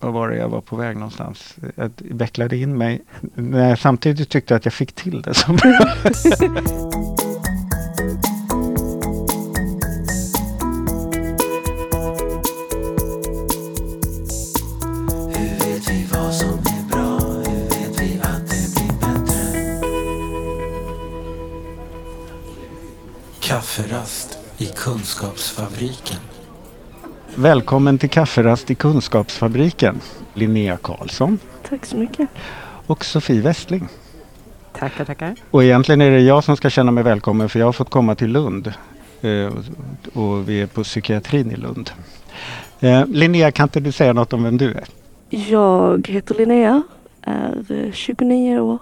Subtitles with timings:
[0.00, 1.56] vad var det jag var på väg någonstans?
[1.62, 3.02] Eh, jag vecklade in mig
[3.34, 5.78] när jag samtidigt tyckte att jag fick till det så bra.
[23.40, 26.39] Kafferast i Kunskapsfabriken.
[27.40, 30.00] Välkommen till kafferast i Kunskapsfabriken.
[30.34, 32.28] Linnea Karlsson Tack så mycket.
[32.86, 33.88] och Sofie Westling.
[34.72, 35.34] Tackar, tackar.
[35.50, 38.14] Och egentligen är det jag som ska känna mig välkommen för jag har fått komma
[38.14, 38.72] till Lund.
[39.20, 39.52] Eh,
[40.12, 41.90] och vi är på psykiatrin i Lund.
[42.80, 44.84] Eh, Linnea, kan inte du säga något om vem du är?
[45.30, 46.82] Jag heter Linnea,
[47.22, 48.78] är eh, 29 år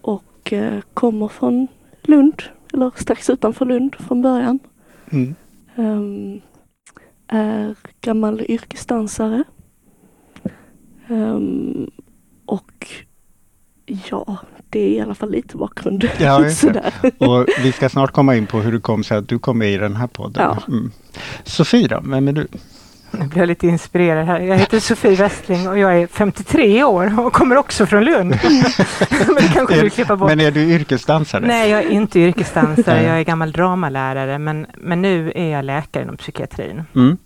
[0.00, 1.68] och eh, kommer från
[2.02, 4.58] Lund, eller strax utanför Lund från början.
[5.10, 5.34] Mm.
[5.76, 6.40] Ehm,
[7.30, 9.44] är gammal yrkesdansare.
[11.08, 11.90] Ehm,
[12.46, 12.88] och
[14.10, 14.36] ja,
[14.70, 16.08] det är i alla fall lite bakgrund.
[16.18, 16.38] Ja.
[17.18, 19.72] Och vi ska snart komma in på hur det kom sig att du kom med
[19.72, 20.42] i den här podden.
[20.42, 20.62] Ja.
[20.68, 20.90] Mm.
[21.44, 22.46] Sofie då, vem är du?
[23.10, 24.40] Nu blir jag lite inspirerad här.
[24.40, 28.30] Jag heter Sofie Westling och jag är 53 år och kommer också från Lund.
[29.34, 30.28] Men kanske du klippa bort.
[30.28, 31.46] Men är du yrkesdansare?
[31.46, 33.02] Nej, jag är inte yrkesdansare.
[33.02, 36.82] Jag är gammal dramalärare, men, men nu är jag läkare inom psykiatrin.
[36.94, 37.16] Mm.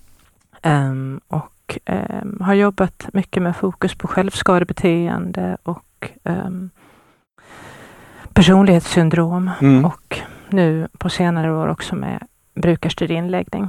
[0.63, 6.71] Ehm, och ehm, har jobbat mycket med fokus på självskadebeteende och um,
[8.33, 9.85] personlighetssyndrom Mm.
[9.85, 10.19] och
[10.49, 12.23] nu på senare år också med
[12.55, 13.69] brukarstyrd inläggning.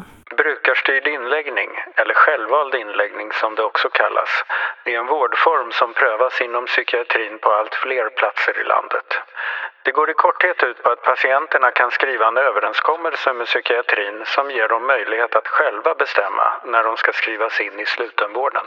[1.97, 4.43] Eller självvald inläggning som det också kallas,
[4.83, 9.21] är en vårdform som prövas inom psykiatrin på allt fler platser i landet.
[9.83, 14.51] Det går i korthet ut på att patienterna kan skriva en överenskommelse med psykiatrin som
[14.51, 18.65] ger dem möjlighet att själva bestämma när de ska skrivas in i slutenvården.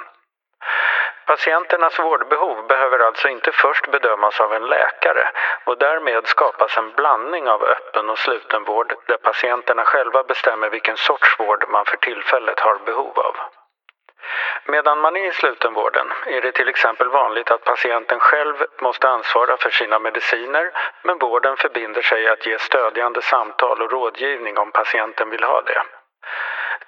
[1.29, 5.29] Patienternas vårdbehov behöver alltså inte först bedömas av en läkare
[5.65, 11.41] och därmed skapas en blandning av öppen och slutenvård där patienterna själva bestämmer vilken sorts
[11.41, 13.37] vård man för tillfället har behov av.
[14.65, 19.57] Medan man är i slutenvården är det till exempel vanligt att patienten själv måste ansvara
[19.57, 20.71] för sina mediciner
[21.03, 25.83] men vården förbinder sig att ge stödjande samtal och rådgivning om patienten vill ha det.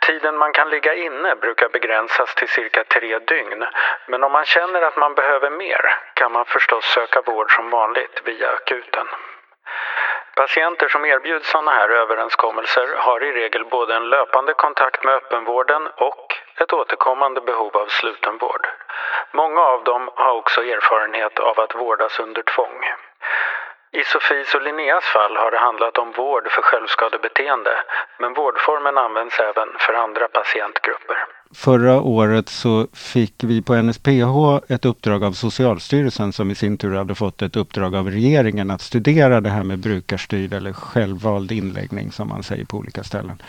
[0.07, 3.67] Tiden man kan ligga inne brukar begränsas till cirka tre dygn.
[4.07, 8.23] Men om man känner att man behöver mer kan man förstås söka vård som vanligt
[8.25, 9.07] via akuten.
[10.37, 15.89] Patienter som erbjuds sådana här överenskommelser har i regel både en löpande kontakt med öppenvården
[15.97, 18.67] och ett återkommande behov av slutenvård.
[19.33, 22.85] Många av dem har också erfarenhet av att vårdas under tvång.
[23.93, 27.75] I Sofies och Linneas fall har det handlat om vård för självskadebeteende,
[28.21, 31.17] men vårdformen används även för andra patientgrupper.
[31.55, 34.37] Förra året så fick vi på NSPH
[34.75, 38.81] ett uppdrag av Socialstyrelsen som i sin tur hade fått ett uppdrag av regeringen att
[38.81, 43.43] studera det här med brukarstyrd eller självvald inläggning som man säger på olika ställen.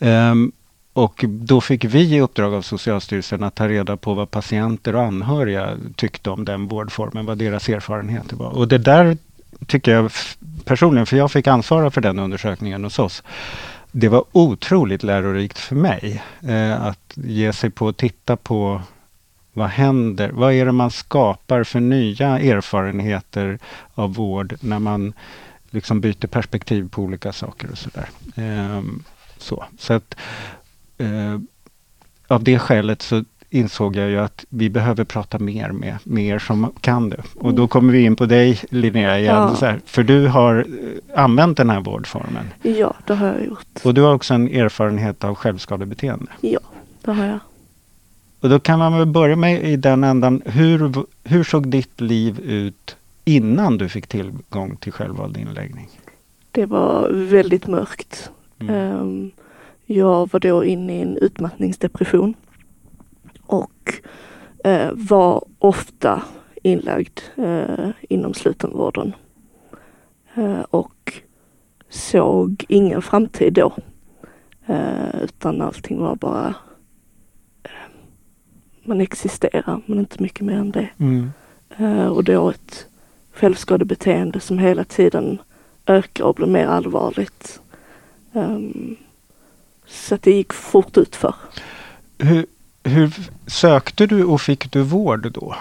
[0.00, 0.52] Um,
[0.92, 5.02] och då fick vi i uppdrag av Socialstyrelsen att ta reda på vad patienter och
[5.02, 8.58] anhöriga tyckte om den vårdformen, vad deras erfarenheter var.
[8.58, 9.16] Och det där
[9.66, 10.10] tycker jag
[10.64, 13.22] personligen, för jag fick ansvara för den undersökningen hos oss.
[13.92, 18.82] Det var otroligt lärorikt för mig eh, att ge sig på att titta på
[19.52, 20.30] vad händer?
[20.30, 23.58] Vad är det man skapar för nya erfarenheter
[23.94, 25.12] av vård när man
[25.70, 28.08] liksom byter perspektiv på olika saker och sådär.
[28.36, 28.82] Eh,
[29.38, 29.64] så.
[29.78, 30.16] så att,
[30.98, 31.38] eh,
[32.28, 36.38] av det skälet så insåg jag ju att vi behöver prata mer med, med er
[36.38, 37.22] som kan det.
[37.34, 39.34] Och då kommer vi in på dig Linnea igen.
[39.34, 39.56] Ja.
[39.60, 40.56] Här, för du har
[41.14, 42.48] eh, använt den här vårdformen.
[42.62, 43.66] Ja, det har jag gjort.
[43.84, 46.32] Och du har också en erfarenhet av självskadebeteende.
[46.40, 46.60] Ja,
[47.02, 47.38] det har jag.
[48.40, 50.42] Och då kan man väl börja med i den ändan.
[50.44, 50.92] Hur,
[51.24, 55.88] hur såg ditt liv ut innan du fick tillgång till självvald inläggning?
[56.50, 58.30] Det var väldigt mörkt.
[58.58, 58.74] Mm.
[58.74, 59.30] Ehm,
[59.86, 62.34] Jag var då inne i en utmattningsdepression
[63.46, 63.94] och
[64.64, 66.22] eh, var ofta
[66.62, 69.12] inlagd eh, inom slutenvården.
[70.34, 71.12] Eh, och
[71.88, 73.72] såg ingen framtid då.
[74.66, 76.54] Eh, utan allting var bara
[77.62, 77.70] eh,
[78.84, 80.88] man existerar men inte mycket mer än det.
[80.98, 81.30] Mm.
[81.78, 82.86] Eh, och då ett
[83.32, 85.38] självskadebeteende som hela tiden
[85.86, 87.60] ökar och blir mer allvarligt.
[88.32, 88.96] Ehm,
[89.86, 91.34] så att det gick fort utför.
[92.18, 92.46] Hur,
[92.86, 93.12] hur
[93.46, 95.54] sökte du och fick du vård då?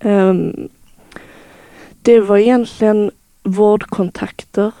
[0.00, 0.68] Ehm,
[2.02, 3.10] det var egentligen
[3.42, 4.72] vårdkontakter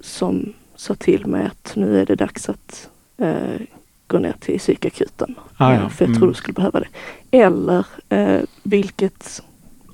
[0.00, 2.88] som sa till mig att nu är det dags att
[3.18, 3.60] eh,
[4.06, 5.34] gå ner till psykakuten.
[5.56, 5.88] Ah, eh, ja.
[5.88, 6.20] För jag Mm.
[6.20, 6.88] tror du skulle behöva det.
[7.30, 9.42] Eller, eh, vilket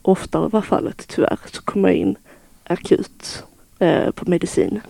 [0.03, 2.17] oftare var fallet tyvärr, så kom jag in
[2.65, 3.45] akut
[3.79, 4.81] eh, på medicin.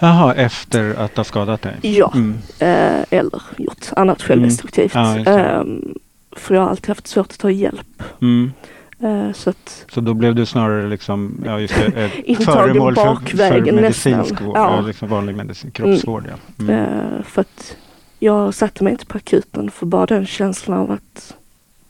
[0.00, 1.76] Jaha, efter att ha skadat dig?
[1.82, 2.34] Ja, Mm.
[2.58, 4.94] eh, eller gjort annat självdestruktivt.
[4.94, 5.40] Ja, just det.
[5.44, 5.94] Ehm,
[6.36, 8.02] för jag har alltid haft svårt att ta hjälp.
[8.22, 8.52] Mm.
[9.00, 12.94] Eh, så att, Så då blev du snarare liksom, ja just det, ett Intagen föremål
[12.94, 14.46] för, för bakvägen medicinsk nästan.
[14.46, 14.76] vård, Ja.
[14.76, 14.80] ja.
[14.80, 16.24] liksom vanlig medicin, kroppsvård.
[16.28, 16.64] Ja.
[16.64, 16.74] Mm.
[16.84, 17.76] eh, för att
[18.18, 21.34] jag satte mig inte på akuten för bara den känslan av att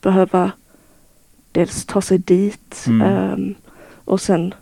[0.03, 0.50] behöva
[1.53, 3.03] dels ta sig dit Mm.
[3.09, 3.55] ehm,
[4.05, 4.55] och sen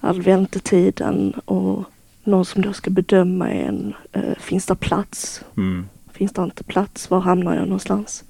[0.00, 1.84] all väntetiden och
[2.24, 3.94] någon som då ska bedöma en.
[4.12, 5.44] Eh, finns det plats?
[5.56, 5.88] Mm.
[6.12, 7.10] Finns det inte plats?
[7.10, 8.24] Var hamnar jag någonstans?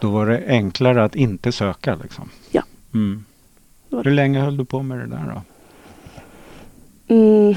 [0.00, 2.28] Då var det enklare att inte söka liksom?
[2.50, 2.62] Ja.
[2.94, 3.24] Mm.
[3.90, 5.42] Hur länge höll du på med det där då?
[7.14, 7.54] Mm.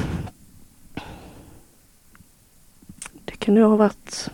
[3.26, 4.30] Det kan nog ha varit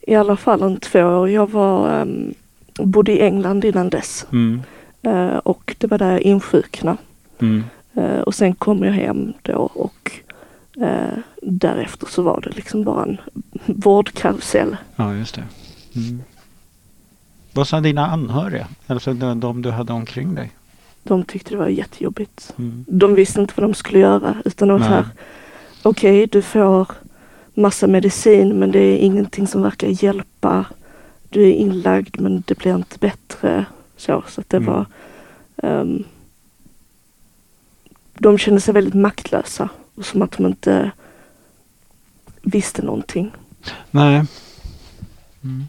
[0.00, 1.30] i alla fall en två år.
[1.30, 2.34] Jag var, ehm,
[2.78, 4.62] bodde i England innan dess Mm.
[5.02, 6.98] eh, och det var där jag insjuknade.
[7.38, 7.64] Mm.
[7.94, 10.12] Eh, och sen kom jag hem då och
[10.80, 13.20] eh, därefter så var det liksom bara en
[13.66, 14.76] vårdkarusell.
[14.96, 15.44] Ja, just det.
[15.96, 16.22] Mm.
[17.52, 18.68] Vad sa dina anhöriga?
[18.86, 20.50] Alltså de, de du hade omkring dig?
[21.02, 22.54] De tyckte det var jättejobbigt.
[22.58, 22.84] Mm.
[22.88, 25.04] De visste inte vad de skulle göra utan de var så här,
[25.82, 26.86] okej du får
[27.54, 30.64] massa medicin men det är ingenting som verkar hjälpa.
[31.30, 33.64] Du är inlagd men det blir inte bättre.
[33.96, 34.72] Så, så att det Mm.
[34.72, 34.86] var
[35.62, 36.04] ehm,
[38.14, 39.68] De kände sig väldigt maktlösa
[40.02, 40.90] som att de inte
[42.42, 43.32] visste någonting.
[43.90, 44.24] Nej.
[45.44, 45.68] Mm.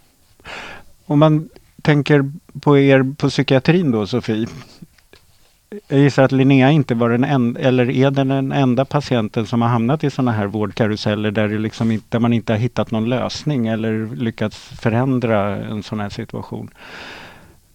[1.06, 1.50] Om man
[1.82, 2.32] tänker
[2.62, 4.48] på er på psykiatrin då, Sofie.
[5.88, 9.62] Jag gissar att Linnea inte var den enda, eller är den den enda patienten som
[9.62, 12.92] har hamnat i sådana här vårdkaruseller där, det liksom inte, där man inte har hittat
[12.92, 16.70] någon lösning eller lyckats förändra en sån här situation.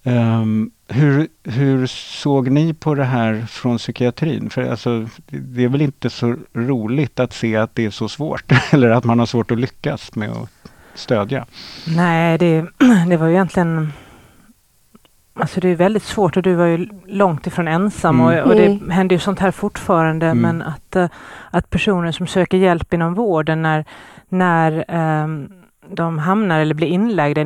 [0.04, 4.50] Ehm, hur, hur såg ni på det här från psykiatrin?
[4.50, 8.52] För alltså, det- är väl inte så roligt att se att det är så svårt
[8.72, 10.50] eller att man har svårt att lyckas med att
[10.94, 11.46] stödja.
[11.96, 12.66] Nej, det,
[13.08, 13.92] det var ju egentligen...
[15.34, 18.26] Alltså det är väldigt svårt och du var ju långt ifrån ensam Mm.
[18.44, 18.90] och, och det Mm.
[18.90, 20.38] händer ju sånt här fortfarande Mm.
[20.42, 21.08] men att, eh,
[21.50, 23.84] att personer som söker hjälp inom vården när,
[24.28, 25.48] när ehm,
[25.88, 27.40] de hamnar eller blir inlagda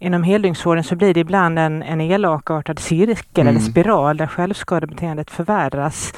[0.00, 3.56] inom heldygnsvården så blir det ibland en, en elakartad cirkel Mm.
[3.56, 6.12] eller spiral där självskadebeteendet förvärras.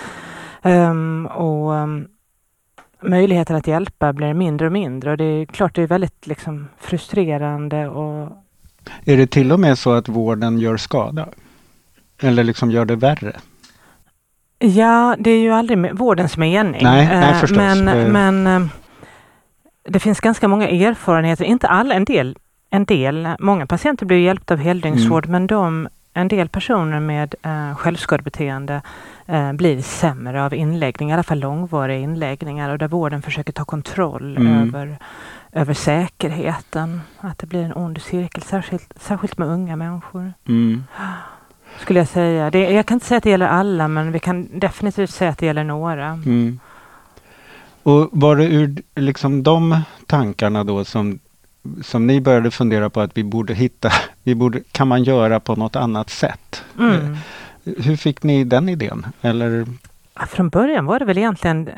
[0.63, 2.07] Ehm, och ehm,
[3.03, 6.69] möjligheten att hjälpa blir mindre och mindre och det är klart det är väldigt liksom,
[6.81, 8.29] frustrerande och
[9.05, 11.29] Är det till och med så att vården gör skada?
[12.23, 13.37] Eller liksom gör det värre?
[14.59, 16.83] Ja, det är ju aldrig vårdens mening.
[16.85, 17.57] Nej, nej, Eh, förstås.
[17.59, 18.69] Men, men eh,
[19.85, 22.37] det finns ganska många erfarenheter, inte alla, en del.
[22.71, 25.33] En del många patienter blir hjälpta av heldygnsvård Mm.
[25.33, 28.83] men de, en del personer med eh, självskadebeteende
[29.27, 33.65] eh, blir sämre av inläggning, i alla fall långvariga inläggningar och där vården försöker ta
[33.65, 34.69] kontroll Mm.
[34.69, 34.99] över,
[35.53, 37.01] över säkerheten.
[37.21, 40.85] Att det blir en ond cirkel, särskilt, särskilt med unga människor Mm.
[41.79, 42.51] skulle jag säga.
[42.51, 45.39] Det, jag kan inte säga att det gäller alla, men vi kan definitivt säga att
[45.39, 46.07] det gäller några.
[46.07, 46.61] Mm.
[47.83, 51.19] Och var det ur liksom de tankarna då som,
[51.83, 53.91] som ni började fundera på att vi borde hitta,
[54.23, 56.65] vi borde, kan man göra på något annat sätt?
[56.79, 57.17] Mm.
[57.65, 59.07] Hur fick ni den idén?
[59.21, 59.67] Eller?
[60.29, 61.71] Från början var det väl egentligen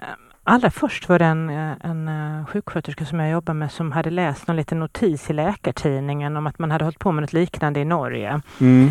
[0.47, 4.11] Allra först var det en, eh, en eh, sjuksköterska som jag jobbar med som hade
[4.11, 7.81] läst någon liten notis i Läkartidningen om att man hade hållit på med något liknande
[7.81, 8.40] i Norge.
[8.61, 8.90] Mm.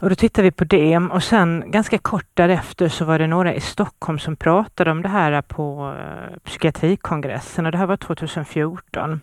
[0.00, 3.54] Och då tittade vi på det och sen ganska kort därefter så var det några
[3.54, 9.20] i Stockholm som pratade om det här på eh, psykiatrikongressen och det här var 2014.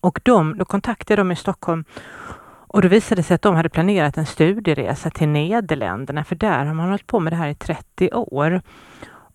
[0.00, 1.84] Och de, då kontaktade dem i Stockholm
[2.70, 6.64] och då visade det sig att de hade planerat en studieresa till Nederländerna för där
[6.64, 8.62] har man hållit på med det här i 30 år.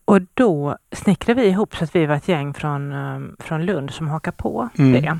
[0.06, 3.92] Och då snickrade vi ihop så att vi var ett gäng från, eh, från Lund
[3.92, 5.02] som hakade på Mm.
[5.02, 5.18] det.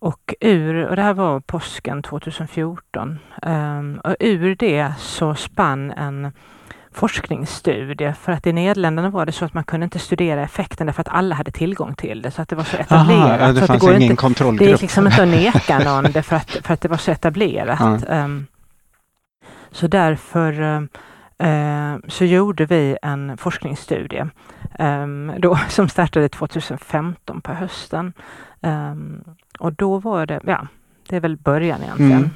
[0.00, 6.32] Och ur, och det här var påsken 2014, ehm, och ur det så spann en
[6.92, 11.00] forskningsstudie för att i Nederländerna var det så att man kunde inte studera effekten därför
[11.00, 13.40] att alla hade tillgång till det så att det var så etablerat.
[13.40, 14.66] Aha, det fanns går ingen inte, kontrollgrupp.
[14.66, 17.10] det gick liksom inte att neka någon det för att, för att det var så
[17.10, 17.80] etablerat.
[17.80, 18.14] Ja.
[18.14, 18.46] Ehm,
[19.70, 20.82] så därför eh,
[21.50, 24.26] eh, så gjorde vi en forskningsstudie
[24.78, 28.12] ehm, då, som startade 2015 på hösten.
[28.62, 29.24] Ehm,
[29.58, 30.66] och då var det, ja,
[31.08, 32.12] det är väl början egentligen.
[32.12, 32.30] Mm.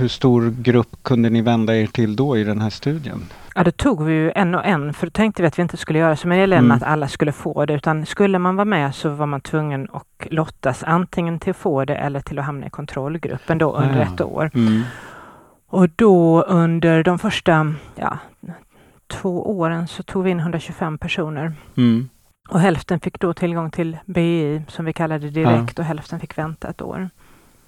[0.00, 3.22] Hur stor grupp kunde ni vända er till då i den här studien?
[3.54, 5.76] Ja, då tog vi ju en och en för då tänkte vi att vi inte
[5.76, 6.70] skulle göra som med mm.
[6.70, 10.26] att alla skulle få det utan skulle man vara med så var man tvungen att
[10.30, 14.02] lottas antingen till att få det eller till att hamna i kontrollgruppen då under ja.
[14.02, 14.50] ett år.
[14.54, 14.82] Mm.
[15.66, 18.18] Och då under de första ja,
[19.06, 21.52] två åren så tog vi in 125 personer.
[21.76, 22.08] Mm.
[22.48, 25.82] Och hälften fick då tillgång till BI som vi kallade direkt ja.
[25.82, 27.10] och hälften fick vänta ett år.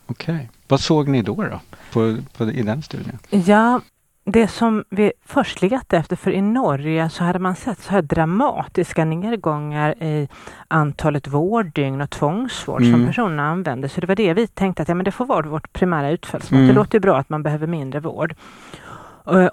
[0.07, 0.35] Okej.
[0.35, 0.47] Okay.
[0.69, 1.61] Vad såg ni då, då
[1.93, 3.19] på, på, i den studien?
[3.31, 3.81] Ja,
[4.25, 8.03] det som vi först legat efter, för i Norge så hade man sett så här
[8.03, 10.29] dramatiska nedgångar i
[10.69, 12.93] antalet vårddygn och tvångsvård mm.
[12.93, 13.89] som personerna använde.
[13.89, 16.59] Så det var det vi tänkte att ja, men det får vara vårt primära utfallsmått.
[16.59, 16.69] Mm.
[16.69, 18.35] Det låter bra att man behöver mindre vård.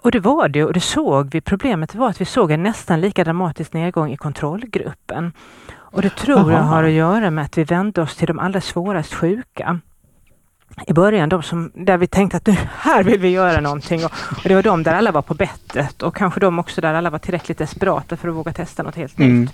[0.01, 1.41] Och det var det och det såg vi.
[1.41, 5.31] Problemet var att vi såg en nästan lika dramatisk nedgång i kontrollgruppen.
[5.73, 6.51] Och det tror Aha.
[6.51, 9.79] jag har att göra med att vi vände oss till de allra svårast sjuka
[10.87, 14.05] i början, de som, där vi tänkte att nu, här vill vi göra någonting.
[14.05, 16.93] Och, och, det var de där alla var på bettet och kanske de också där
[16.93, 19.41] alla var tillräckligt desperata för att våga testa något helt mm.
[19.41, 19.53] nytt.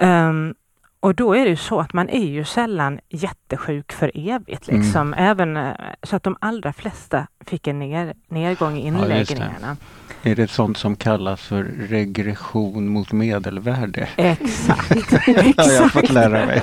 [0.00, 0.54] Um,
[1.00, 4.68] och då är det ju så att man är ju sällan jättesjuk för evigt.
[4.68, 4.82] Mm.
[4.82, 5.14] Liksom.
[5.14, 5.30] Mm.
[5.30, 9.76] Även, eh, så att de allra flesta fick en ner, nedgång i inläggningarna.
[10.22, 14.08] Ja, är det sånt som kallas för regression mot medelvärde?
[14.16, 14.90] Exakt.
[15.26, 15.58] Exakt.
[15.58, 16.62] har jag fått lära mig.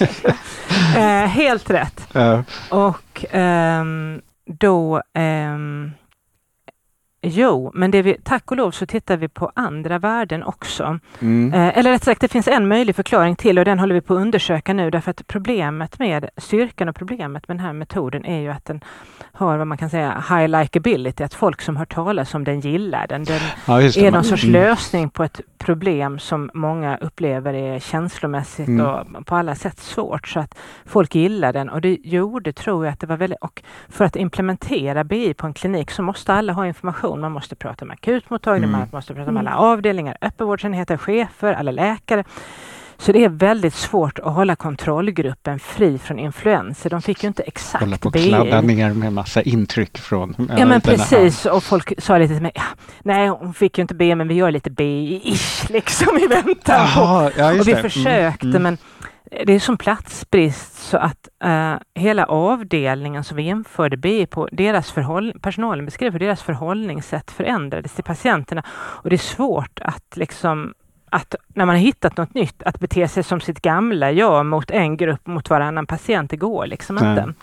[0.96, 2.08] eh, helt rätt.
[2.12, 2.44] Ja.
[2.70, 5.90] Och ehm, då ehm,
[7.24, 10.98] Jo, men det vi, tack och lov så tittar vi på andra värden också.
[11.20, 11.54] Mm.
[11.54, 14.14] Eh, eller rätt sagt, det finns en möjlig förklaring till och den håller vi på
[14.14, 18.40] att undersöka nu därför att problemet med styrkan och problemet med den här metoden är
[18.40, 18.80] ju att den
[19.32, 23.06] har vad man kan säga high likability, att folk som hör talas om den gillar
[23.06, 23.24] den.
[23.24, 24.52] Den ja, är någon sorts mm.
[24.52, 28.86] lösning på ett problem som många upplever är känslomässigt mm.
[28.86, 30.28] och på alla sätt svårt.
[30.28, 33.38] Så att folk gillar den och det gjorde, tror jag, att det var väldigt...
[33.40, 37.11] Och för att implementera BI på en klinik så måste alla ha information.
[37.20, 38.80] Man måste prata med akutmottagningen, mm.
[38.80, 39.62] man måste prata med alla mm.
[39.62, 42.24] avdelningar, öppenvårdsenheter, chefer, alla läkare.
[43.02, 46.90] Så det är väldigt svårt att hålla kontrollgruppen fri från influenser.
[46.90, 50.48] De fick ju inte exakt Hålla på och kladda ner med massa intryck från...
[50.58, 52.62] Ja men precis och folk sa lite till mig, ja,
[53.02, 57.30] nej hon fick ju inte B men vi gör lite B-ish liksom i väntan Aha,
[57.30, 57.40] på.
[57.40, 57.78] Ja, och vi det.
[57.78, 58.62] Mm, försökte mm.
[58.62, 58.78] men
[59.46, 64.90] det är som platsbrist så att uh, hela avdelningen som vi införde BI på, deras
[64.90, 68.62] förhåll, personalen beskrev hur deras förhållningssätt förändrades till patienterna.
[68.70, 70.74] Och det är svårt att liksom
[71.10, 74.70] att när man har hittat något nytt, att bete sig som sitt gamla jag mot
[74.70, 77.10] en grupp, mot varannan patient, det går liksom Nej.
[77.10, 77.34] inte.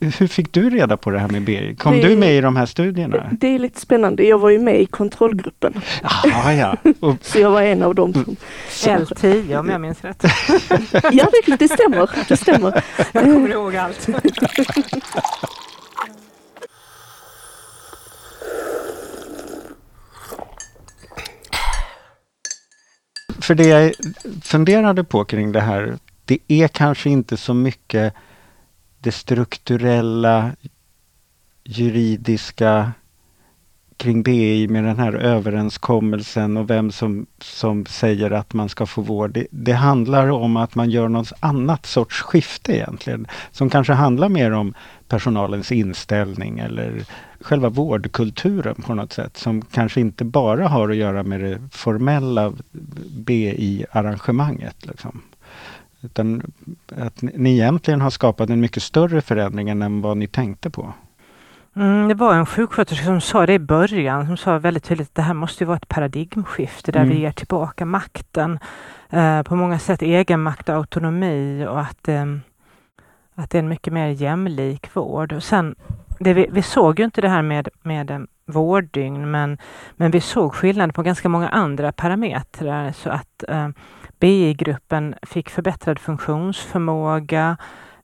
[0.00, 1.74] Hur fick du reda på det här med BI?
[1.78, 3.30] Kom det, du med i de här studierna?
[3.32, 4.24] Det är lite spännande.
[4.24, 5.80] Jag var ju med i kontrollgruppen.
[6.02, 6.76] Aha, ja.
[7.00, 8.12] Och, så jag var en av dem
[8.68, 8.92] som...
[8.92, 10.24] L10 om jag minns rätt.
[11.12, 12.10] ja, det, det stämmer.
[12.28, 12.82] Det stämmer.
[13.12, 14.08] Jag kommer ihåg allt.
[23.46, 23.92] för det jag
[24.42, 28.14] funderade på kring det här, det är kanske inte så mycket
[29.00, 30.52] det strukturella
[31.64, 32.92] juridiska
[33.96, 39.02] kring BI med den här överenskommelsen och vem som, som säger att man ska få
[39.02, 39.30] vård.
[39.30, 43.26] Det, det, handlar om att man gör något annat sorts skifte egentligen.
[43.50, 44.74] Som kanske handlar mer om
[45.08, 47.04] personalens inställning eller
[47.40, 49.36] själva vårdkulturen på något sätt.
[49.36, 52.52] Som kanske inte bara har att göra med det formella
[53.16, 54.86] BI-arrangemanget.
[54.86, 55.22] Liksom.
[56.06, 56.52] Utan
[56.96, 60.92] att ni egentligen har skapat en mycket större förändring än vad ni tänkte på.
[61.76, 65.14] Mm, det var en sjuksköterska som sa det i början, som sa väldigt tydligt att
[65.14, 67.14] det här måste vara ett paradigmskifte där mm.
[67.14, 68.58] vi ger tillbaka makten.
[69.10, 72.24] Eh, på många sätt egenmakt och autonomi och att, eh,
[73.34, 75.32] att det är en mycket mer jämlik vård.
[75.32, 75.74] Och sen,
[76.18, 79.58] det vi, vi såg ju inte det här med, med eh, vårddygn men,
[79.96, 83.68] men vi såg skillnad på ganska många andra parametrar så att eh,
[84.26, 87.56] BI-gruppen fick förbättrad funktionsförmåga,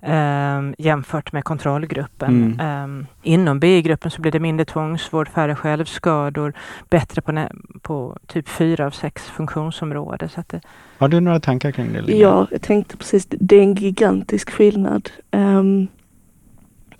[0.06, 2.58] Um, jämfört med kontrollgruppen.
[2.60, 2.84] Mm.
[2.84, 6.52] Um, inom BI-gruppen så blir det mindre tvångsvård, färre självskador,
[6.90, 7.48] bättre på,
[7.82, 10.28] på typ fyra av sex funktionsområden.
[10.28, 10.60] Så det...
[10.98, 12.02] Har du några tankar kring det?
[12.02, 12.18] Lina?
[12.18, 15.10] Ja, jag tänkte precis, det är en gigantisk skillnad.
[15.30, 15.88] Um,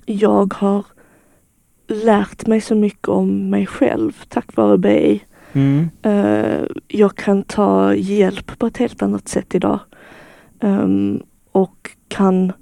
[0.07, 0.85] jag har
[1.88, 5.23] lärt mig så mycket om mig själv tack vare BI.
[5.53, 5.91] Mm.
[6.07, 9.79] Uh, jag kan ta hjälp på ett helt annat sätt idag.
[11.53, 12.53] och kan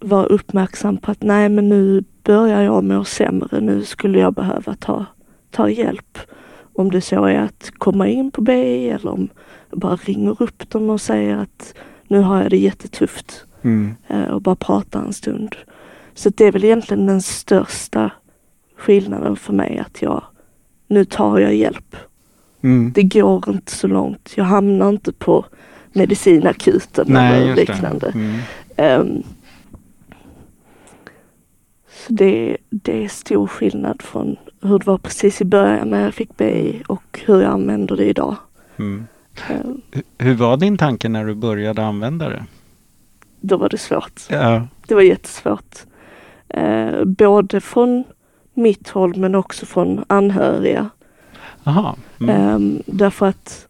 [0.00, 4.74] vara uppmärksam på att nej men nu börjar jag må sämre, nu skulle jag behöva
[4.74, 5.06] ta,
[5.50, 6.18] ta hjälp.
[6.74, 9.28] Om det så är att komma in på BI eller om
[9.70, 11.74] jag bara ringer upp dem och säger att
[12.08, 13.94] nu har jag det jättetufft mm.
[14.08, 15.56] Eh, och bara prata en stund.
[16.14, 18.10] Så det är väl egentligen den största
[18.76, 20.22] skillnaden för mig att jag,
[20.88, 21.96] nu tar jag hjälp.
[22.64, 22.92] Mm.
[22.94, 24.32] Det går inte så långt.
[24.36, 25.44] Jag hamnar inte på
[25.92, 28.10] medicinakuten Nej, eller liknande.
[28.12, 28.18] det.
[28.18, 28.38] Mm.
[28.76, 29.22] Ehm,
[31.88, 36.14] så det, det är stor skillnad från hur det var precis i början när jag
[36.14, 38.36] fick BI och hur jag använder det idag.
[38.76, 39.06] Mm.
[39.48, 42.44] H- Hur var din tanke när du började använda det?
[43.40, 44.20] då var det svårt.
[44.30, 44.66] Ja.
[44.86, 45.76] Det var jättesvårt.
[46.48, 48.04] Eh, både från
[48.54, 50.88] mitt håll men också från anhöriga.
[51.64, 51.96] Aha.
[52.20, 52.36] Mm.
[52.36, 53.66] Ehm, därför att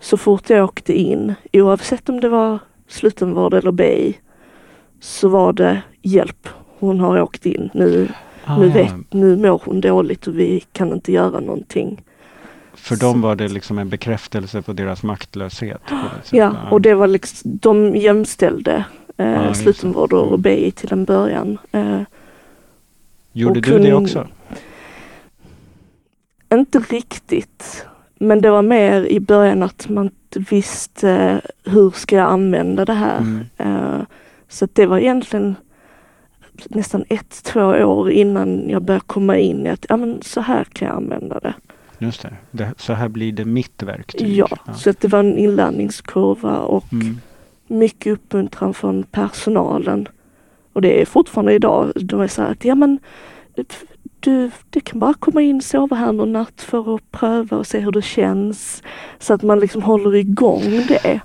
[0.00, 4.18] så fort jag åkte in, oavsett om det var slutenvård eller BI,
[5.00, 6.48] så var det hjälp.
[6.78, 7.70] Hon har åkt in.
[7.74, 8.08] Nu,
[8.44, 12.02] Ah, nu, vet, nu mår hon dåligt och vi kan inte göra någonting.
[12.74, 15.80] För dem var det liksom en bekräftelse på deras maktlöshet.
[15.88, 15.96] på.
[16.36, 18.84] Ja, och det var liksom, de jämställde
[19.16, 19.54] eh, det.
[19.54, 20.40] slutenvård och Mm.
[20.42, 21.58] BI till en början.
[21.72, 22.00] Eh,
[23.32, 24.26] Gjorde du det kun- också?
[26.52, 27.86] Inte riktigt.
[28.18, 32.92] Men det var mer i början att man inte visste hur ska jag använda det
[32.92, 33.18] här.
[33.18, 33.44] Mm.
[33.56, 34.00] Eh,
[34.48, 35.56] så det var egentligen
[36.68, 40.64] nästan ett, två år innan jag började komma in i att ja, men så här
[40.64, 41.54] kan jag använda det.
[41.98, 42.34] Just det.
[42.50, 42.74] det.
[42.76, 44.36] Så här blir det mitt verktyg.
[44.36, 47.20] Ja, så att det var en inlärningskurva och Mm.
[47.66, 50.08] mycket uppmuntran från personalen.
[50.72, 51.92] Och det är fortfarande idag.
[51.94, 52.98] De är så här att ja men
[54.20, 57.78] du, du kan bara komma in sova här någon natt för att pröva och se
[57.78, 58.82] hur det känns.
[59.18, 61.20] Så att man liksom håller igång det.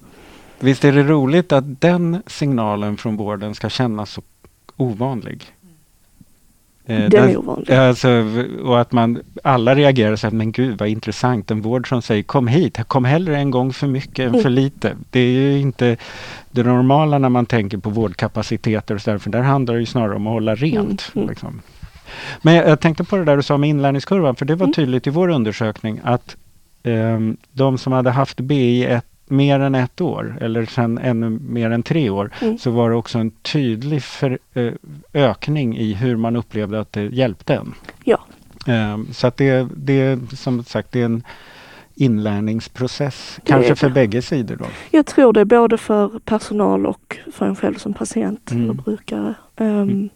[0.59, 4.21] Visst är det roligt att den signalen från vården ska kännas så
[4.77, 5.43] ovanlig?
[6.85, 7.73] Eh, Den är ovanlig.
[7.73, 8.09] Alltså,
[8.63, 12.23] och att man alla reagerar så att men gud vad intressant, en vård som säger
[12.23, 14.41] kom hit, kom hellre en gång för mycket än Mm.
[14.41, 14.95] för lite.
[15.09, 15.97] Det är ju inte
[16.51, 19.85] det normala när man tänker på vårdkapaciteter och så där, för där handlar det ju
[19.85, 21.11] snarare om att hålla rent.
[21.15, 21.29] Mm, mm.
[21.29, 21.61] Liksom.
[22.41, 24.73] Men jag, jag tänkte på det där du sa med inlärningskurvan, för det var Mm.
[24.73, 26.35] tydligt i vår undersökning att
[26.83, 31.69] ehm, de som hade haft BI ett, mer än ett år, eller sen ännu mer
[31.71, 32.57] än tre år, Mm.
[32.57, 34.73] så var det också en tydlig för, eh,
[35.13, 37.73] ökning i hur man upplevde att det hjälpte en.
[38.03, 38.19] Ja.
[38.67, 41.23] Ehm, Så att det, det är som sagt det är en
[41.95, 43.33] inlärningsprocess.
[43.35, 44.65] Det Kanske för bägge sidor då.
[44.91, 48.69] Jag tror det både för personal och för en själv som patient Mm.
[48.69, 49.33] och brukare.
[49.57, 50.09] Um, Mm.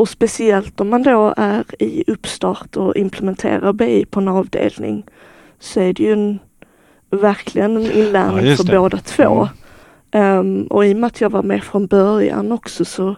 [0.00, 5.04] Och speciellt om man då är i uppstart och implementerar BI på en avdelning
[5.58, 6.38] så är det ju en,
[7.10, 8.78] verkligen en Ja, inlärning just för det.
[8.78, 9.48] båda två.
[10.12, 13.16] Um, och i och med att jag var med från början också så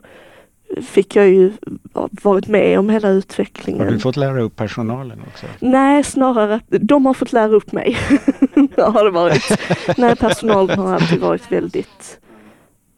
[0.82, 1.52] fick jag ju
[1.94, 3.84] ja, varit med om hela utvecklingen.
[3.84, 5.46] Har du fått lära upp personalen också?
[5.60, 7.96] Nej, snarare att de har fått lära upp mig.
[8.76, 9.58] har det varit.
[9.98, 12.18] Nej, personalen har alltid varit väldigt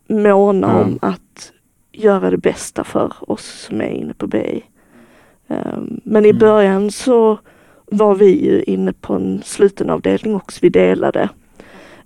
[0.08, 0.80] måna Ja.
[0.84, 1.50] om att
[1.94, 4.62] göra det bästa för oss som är inne på BI.
[5.48, 6.38] Um, men i Mm.
[6.38, 7.38] början så
[7.86, 10.58] var vi ju inne på en sluten avdelning också.
[10.62, 11.28] Vi delade.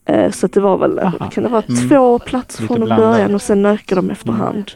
[0.04, 1.30] Eh, så det var väl, Aha.
[1.30, 1.88] kan det vara Mm.
[1.88, 4.70] två platser Lite från början och sen ökade de efterhand.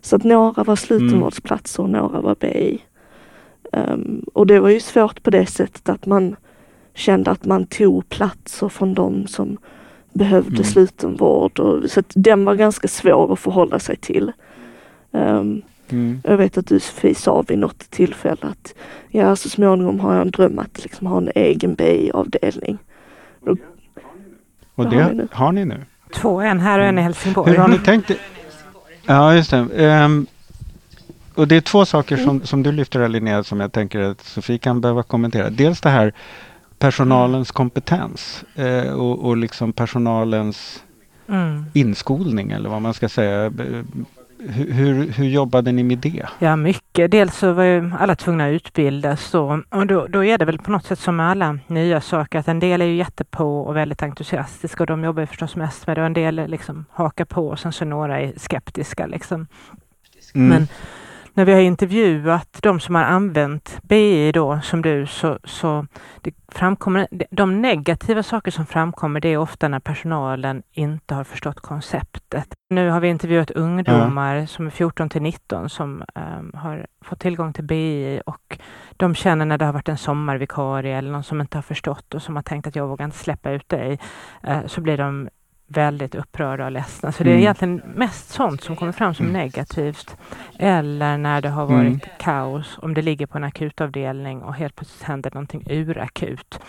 [0.00, 1.94] Så att några var slutenvårdsplatser Mm.
[1.94, 2.78] och några var BI.
[3.72, 6.36] Um, och det var ju svårt på det sättet att man
[6.94, 9.56] kände att man tog platser från de som
[10.12, 10.64] behövde Mm.
[10.64, 11.58] slutenvård.
[11.60, 14.32] Och, så att den var ganska svår att förhålla sig till.
[15.10, 16.20] Um, Mm.
[16.24, 18.74] jag vet att du Sofie sa vid något tillfälle att
[19.08, 22.78] ja, så småningom har jag en dröm att liksom ha en egen BI-avdelning.
[23.40, 23.58] Och
[24.74, 25.28] Vad det har vi nu?
[25.32, 25.84] har ni nu.
[26.14, 27.50] Två, en här och en i Helsingborg.
[27.50, 28.08] Hur har ni tänkt?
[28.08, 28.16] det?
[29.06, 29.68] Ja, just det.
[29.76, 30.26] Ehm,
[31.34, 32.26] och det är två saker Mm.
[32.26, 35.50] som, som du lyfter här Linnea som jag tänker att Sofie kan behöva kommentera.
[35.50, 36.12] Dels det här
[36.78, 40.82] personalens kompetens eh, och, och liksom personalens
[41.28, 41.64] Mm.
[41.74, 43.52] inskolning eller vad man ska säga.
[44.48, 46.26] Hur, hur, jobbade ni med det?
[46.38, 47.10] Ja, mycket.
[47.10, 49.34] Dels så var ju alla tvungna att utbildas.
[49.34, 52.48] Och då, då är det väl på något sätt som med alla nya saker att
[52.48, 55.96] en del är ju jättepå och väldigt entusiastiska och de jobbar ju förstås mest med
[55.96, 59.46] det och en del liksom hakar på och sen så några är skeptiska liksom.
[60.34, 60.48] Mm.
[60.48, 60.68] Men
[61.34, 65.86] när vi har intervjuat de som har använt BI då som du så, så
[66.20, 71.60] det framkommer, de negativa saker som framkommer det är ofta när personalen inte har förstått
[71.60, 72.54] konceptet.
[72.70, 77.52] Nu har vi intervjuat ungdomar som är 14 till 19 som ehm, har fått tillgång
[77.52, 78.58] till BI och
[78.96, 82.22] de känner när det har varit en sommarvikarie eller någon som inte har förstått och
[82.22, 83.98] som har tänkt att jag vågar inte släppa ut dig
[84.42, 85.28] eh, så blir de
[85.72, 87.12] väldigt upprörda och ledsna.
[87.12, 87.42] Så det är Mm.
[87.42, 89.40] egentligen mest sånt som kommer fram som Mm.
[89.42, 90.16] negativt.
[90.58, 92.00] Eller när det har varit Mm.
[92.18, 96.60] kaos, om det ligger på en akutavdelning och helt plötsligt händer någonting urakut.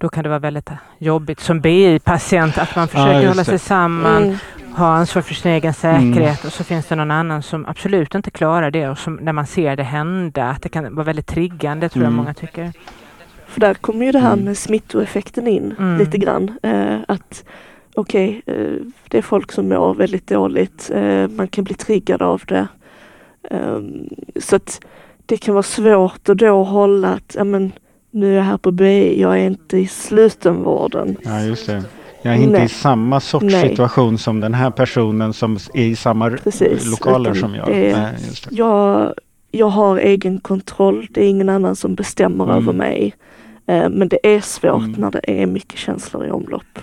[0.00, 4.22] Då kan det vara väldigt jobbigt som BI-patient att man försöker just hålla sig samman,
[4.22, 4.36] Mm.
[4.76, 8.30] ha ansvar för sin egen säkerhet och så finns det någon annan som absolut inte
[8.30, 11.88] klarar det och som när man ser det hända, att det kan vara väldigt triggande
[11.88, 12.16] tror jag Mm.
[12.16, 12.72] många tycker.
[13.46, 14.44] För där kommer ju det här Mm.
[14.44, 15.98] med smittoeffekten in Mm.
[15.98, 16.58] lite grann.
[16.62, 17.44] Eh, att
[17.98, 18.72] okej, eh,
[19.08, 20.90] det är folk som mår väldigt dåligt.
[20.94, 22.66] Eh, man kan bli triggad av det.
[23.50, 24.80] Ehm, så att
[25.26, 27.72] det kan vara svårt att då hålla att, ja men
[28.10, 31.16] nu är jag här på BI, jag är inte i slutenvården.
[31.24, 31.82] Ja, just det.
[32.22, 32.64] Jag är inte Nej.
[32.64, 33.68] i samma sorts Nej.
[33.68, 37.66] situation som den här personen som är i samma Precis, lokaler som jag.
[37.66, 38.56] det är- Nej, just det.
[38.56, 39.14] Jag,
[39.50, 42.56] jag har egen kontroll, det är ingen annan som bestämmer Mm.
[42.56, 43.14] över mig.
[43.66, 44.92] Eh, men det är svårt Mm.
[45.00, 46.78] när det är mycket känslor i omlopp.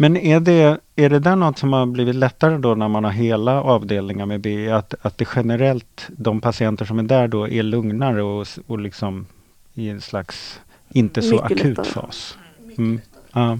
[0.00, 3.10] Men är det, är det där något som har blivit lättare då när man har
[3.10, 4.70] hela avdelningar med BI?
[4.70, 9.26] Att, att det generellt, de patienter som är där då är lugnare och, och liksom
[9.74, 11.86] i en slags inte så Mycket akut lättare.
[11.86, 12.38] fas?
[12.78, 13.00] Mm.
[13.32, 13.58] Ja.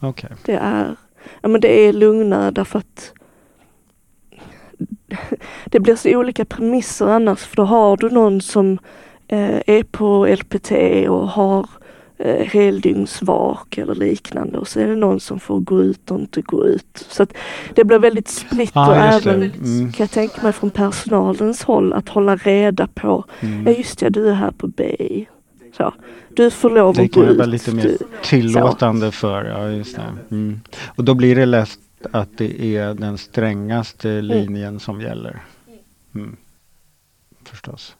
[0.00, 0.30] Okej.
[0.44, 0.96] Det är,
[1.40, 3.12] ja men det är lugnare därför att
[5.64, 8.78] det blir så olika premisser annars för då har du någon som
[9.28, 10.72] eh, är på LPT
[11.08, 11.66] och har
[12.24, 16.42] eh, heldygnsvak eller liknande och så är det någon som får gå ut och inte
[16.42, 17.06] gå ut.
[17.10, 17.26] Så
[17.74, 19.30] det blir väldigt Ja, och just det.
[19.30, 19.92] även Mm.
[19.92, 23.74] kan jag tänka mig från personalens håll att hålla reda på, ja Mm.
[23.78, 25.26] just det, du är här på BI.
[25.76, 25.94] Så,
[26.36, 27.38] du får lov Det att gå kan jag ut.
[27.38, 29.44] vara lite mer tillåtande för.
[29.44, 30.02] Ja, just det.
[30.30, 30.60] Mm.
[30.86, 31.78] Och då blir det lätt
[32.12, 35.42] att det är den strängaste linjen som gäller.
[36.14, 36.36] Mm.
[37.44, 37.96] Förstås.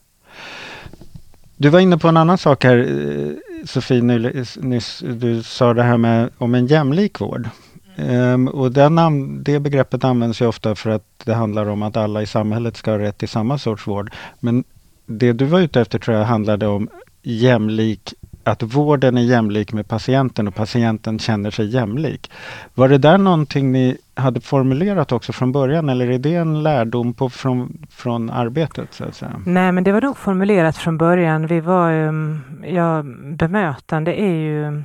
[1.57, 4.99] Du var inne på en annan sak här eh, Sofie eh, nyss.
[4.99, 7.49] Du sa det här med om en jämlik vård.
[7.95, 12.21] Ehm, och den, det begreppet används ju ofta för att det handlar om att alla
[12.21, 14.13] i samhället ska ha rätt till samma sorts vård.
[14.39, 14.63] Men
[15.05, 16.89] det du var ute efter tror jag handlade om
[17.23, 18.13] jämlik,
[18.45, 22.31] att vården är jämlik med patienten och patienten känner sig jämlik.
[22.73, 27.13] Var det där någonting ni hade formulerat också från början eller är det en lärdom
[27.13, 28.93] på, från, från arbetet?
[28.93, 29.41] Så att säga?
[29.45, 31.47] Nej, men det var nog formulerat från början.
[31.47, 34.83] Vi var ju, ja, bemötande är ju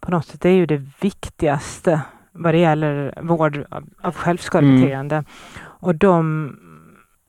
[0.00, 2.00] på något sätt det är ju det viktigaste
[2.32, 3.64] vad det gäller vård
[4.00, 5.24] av, självskadebeteende.
[5.62, 6.56] Och de,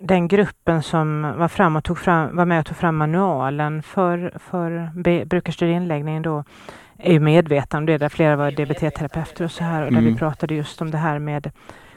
[0.03, 4.33] den gruppen som var, fram och tog fram, var med och tog fram manualen för,
[4.49, 4.91] för
[5.65, 6.43] inläggning då
[6.97, 10.13] är ju medvetna om det, där flera var DBT-terapeuter och så här och där Mm.
[10.13, 11.51] vi pratade just om det här med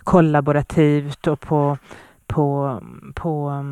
[0.05, 1.79] kollaborativt och på,
[2.27, 2.79] på,
[3.15, 3.65] på,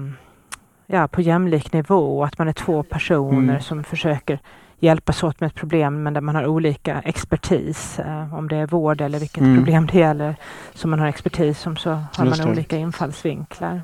[0.86, 3.60] ja, på jämlik nivå, att man är två personer Mm.
[3.60, 4.38] som försöker
[4.78, 7.98] hjälpas åt med ett problem men där man har olika expertis.
[7.98, 9.56] Eh, om det är vård eller vilket Mm.
[9.56, 10.36] problem det gäller
[10.74, 12.52] som man har expertis om så har Just man det.
[12.52, 13.80] olika infallsvinklar.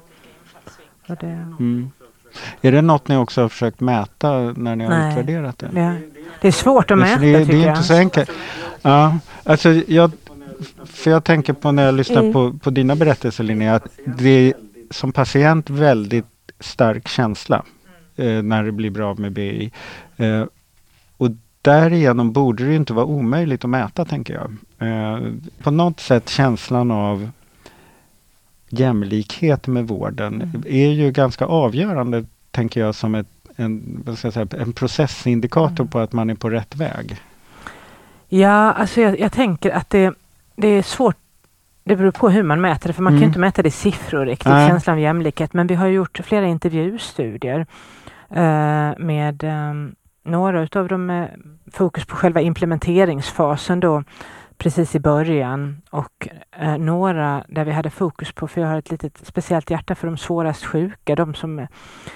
[1.08, 1.26] Och det,
[1.58, 1.90] Mm.
[2.60, 5.10] Är det något ni också har försökt mäta när ni har Nej.
[5.12, 5.68] utvärderat det?
[5.72, 6.00] det,
[6.40, 7.76] det är svårt att mäta det, tycker det är jag.
[7.76, 8.30] inte så enkelt.
[8.82, 10.12] Ja, alltså jag,
[10.84, 12.32] för jag tänker på när jag lyssnar Mm.
[12.32, 14.54] på, på dina berättelser Linnea, att det är
[14.90, 16.26] som patient väldigt
[16.60, 17.62] stark känsla
[18.16, 19.70] eh, när det blir bra med BI.
[20.16, 20.44] Eh,
[21.16, 21.30] och
[21.62, 24.56] därigenom borde det inte vara omöjligt att mäta tänker jag.
[24.88, 25.20] Eh,
[25.62, 27.30] på något sätt känslan av
[28.68, 30.62] jämlikhet med vården Mm.
[30.66, 33.26] är ju ganska avgörande tänker jag som ett,
[33.56, 35.88] en, jag säga, en processindikator Mm.
[35.90, 37.16] på att man är på rätt väg.
[38.28, 40.14] Ja, alltså jag, jag tänker att det,
[40.56, 41.16] det är svårt.
[41.84, 43.22] Det beror på hur man mäter det, för man kan Mm.
[43.22, 44.68] ju inte mäta det i siffror riktigt, Nej.
[44.68, 45.52] känslan av jämlikhet.
[45.54, 47.66] Men vi har gjort flera intervjustudier
[48.30, 49.74] eh, med eh,
[50.24, 51.30] några utav dem med
[51.72, 54.04] fokus på själva implementeringsfasen då
[54.58, 58.90] precis i början och eh, några där vi hade fokus på, för jag har ett
[58.90, 61.66] litet speciellt hjärta för de svårast sjuka, de som,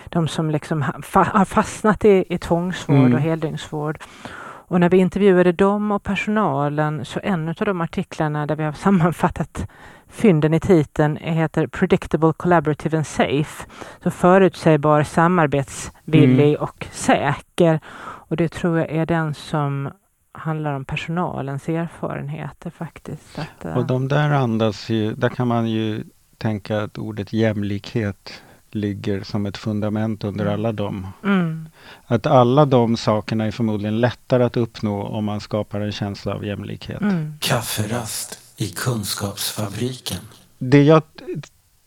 [0.08, 3.14] de som liksom ha, fa, har fastnat i, i tvångsvård Mm.
[3.14, 3.98] och heldygnsvård.
[4.68, 8.72] Och när vi intervjuade dem och personalen så en av de artiklarna där vi har
[8.72, 9.66] sammanfattat
[10.08, 13.66] fynden i titeln heter Predictable, Collaborative and Safe.
[14.02, 16.62] Så förutsägbar, samarbetsvillig Mm.
[16.62, 17.80] och säker.
[18.28, 19.90] Och det tror jag är den som
[20.32, 23.38] handlar om personalens erfarenheter faktiskt.
[23.38, 26.04] Att, eh, Och de där andas ju, där kan man ju
[26.38, 30.54] tänka att ordet jämlikhet ligger som ett fundament under Mm.
[30.54, 31.06] alla dem.
[31.24, 31.68] mm,
[32.06, 36.44] Att alla de sakerna är förmodligen lättare att uppnå om man skapar en känsla av
[36.46, 37.00] jämlikhet.
[37.00, 40.18] mm, Kafferast i Kunskapsfabriken.
[40.58, 41.02] Det jag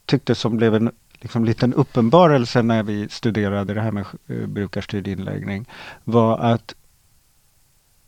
[0.06, 5.08] tyckte som blev en liksom, liten uppenbarelse när vi studerade det här med eh, brukarstyrd
[5.08, 5.66] inläggning
[6.04, 6.76] var att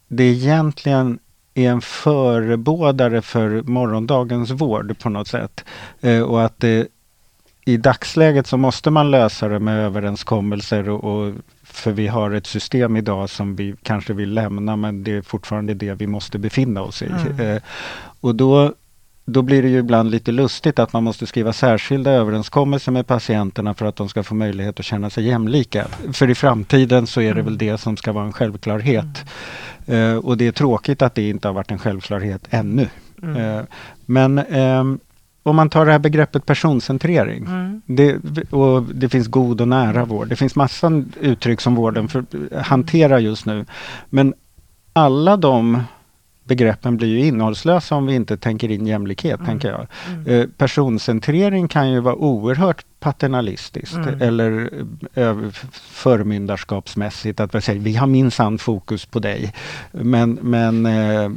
[0.08, 1.20] det egentligen
[1.54, 5.66] är en förebådare för morgondagens vård på något sätt.
[6.02, 6.88] Eh, och att det,
[7.66, 12.48] i dagsläget så måste man lösa det med överenskommelser och, och för vi har ett
[12.48, 16.82] system idag som vi kanske vill lämna men det är fortfarande det vi måste befinna
[16.82, 17.06] oss i.
[17.06, 17.40] Mm.
[17.40, 17.62] Eh,
[18.22, 18.74] och då,
[19.30, 23.74] då blir det ju ibland lite lustigt att man måste skriva särskilda överenskommelser med patienterna
[23.74, 25.88] för att de ska få möjlighet att känna sig jämlika.
[26.14, 27.46] För i framtiden så är det Mm.
[27.46, 29.26] väl det som ska vara en självklarhet.
[29.86, 32.88] Eh, och det är tråkigt att det inte har varit en självklarhet ännu.
[33.24, 33.36] Mm.
[33.36, 33.64] Eh,
[34.06, 35.00] men ehm,
[35.44, 37.46] om man tar det här begreppet personcentrering.
[37.46, 37.82] Mm.
[37.86, 38.18] Det,
[38.54, 40.28] och det finns god och nära vård.
[40.28, 42.26] Det finns massa uttryck som vården för,
[42.62, 43.66] hanterar just nu.
[44.10, 44.34] Men
[44.94, 45.84] alla de
[46.48, 49.46] begreppen blir ju innehållslösa om vi inte tänker in jämlikhet, Mm.
[49.46, 49.88] tänker jag.
[50.08, 50.42] Mm.
[50.42, 54.22] Eh, personcentrering kan ju vara oerhört paternalistiskt Mm.
[54.22, 54.70] eller
[55.14, 55.38] eh,
[55.72, 57.40] förmyndarskapsmässigt.
[57.40, 59.54] Att vi säger vi har minsann fokus på dig.
[59.92, 61.32] Men, men eh,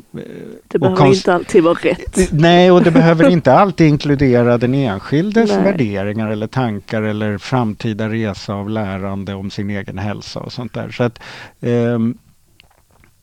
[0.69, 2.33] Det behöver inte alltid vara rätt.
[2.33, 5.63] Nej, och det behöver inte alltid inkludera den enskildes Nej.
[5.63, 10.91] värderingar eller tankar eller framtida resa av lärande om sin egen hälsa och sånt där.
[10.91, 11.19] Så att,
[11.61, 12.19] ehm,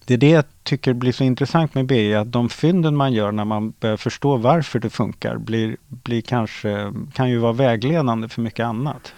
[0.08, 3.32] det är det jag tycker blir så intressant med BI, att de fynden man gör
[3.32, 8.41] när man börjar förstå varför det funkar blir, blir kanske, kan ju vara vägledande för
[8.41, 9.13] mycket annat.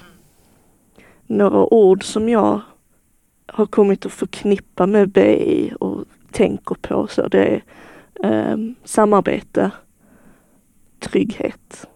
[1.28, 2.62] Några ord som jag
[3.46, 7.64] har kommit att förknippa med BI och tänker på så det är
[8.24, 9.72] ehm, samarbete,
[11.00, 11.88] trygghet.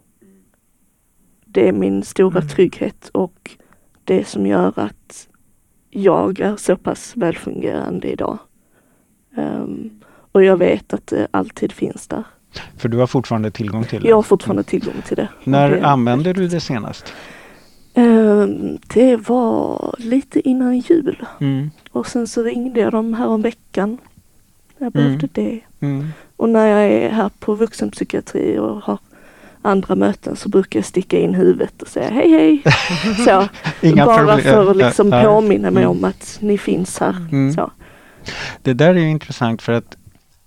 [1.45, 2.49] Det är min stora Mm.
[2.49, 3.57] trygghet och
[4.03, 5.27] det som gör att
[5.89, 8.37] jag är så pass välfungerande idag.
[9.37, 9.89] Ehm,
[10.31, 12.23] och jag vet att det alltid finns där.
[12.77, 14.07] För du har fortfarande tillgång till det.
[14.09, 15.27] Jag har fortfarande tillgång till det.
[15.43, 17.13] När det- använde du det senast?
[17.93, 21.25] Ehm, det var lite innan jul.
[21.41, 21.71] Mm.
[21.91, 23.97] Och sen så ringde jag dem här om veckan.
[24.77, 25.03] Jag Mm.
[25.05, 25.59] behövde det.
[25.79, 26.07] Mm.
[26.37, 28.97] Och när jag är här på vuxenpsykiatri och har
[29.61, 32.63] andra möten så brukar jag sticka in huvudet och säga hej hej.
[33.25, 33.47] så,
[34.05, 34.39] bara problem.
[34.41, 35.97] för att liksom påminna mig Mm.
[35.97, 37.15] om att ni finns här.
[37.31, 37.53] Mm.
[37.53, 37.71] Så.
[38.61, 39.97] Det där är ju intressant för att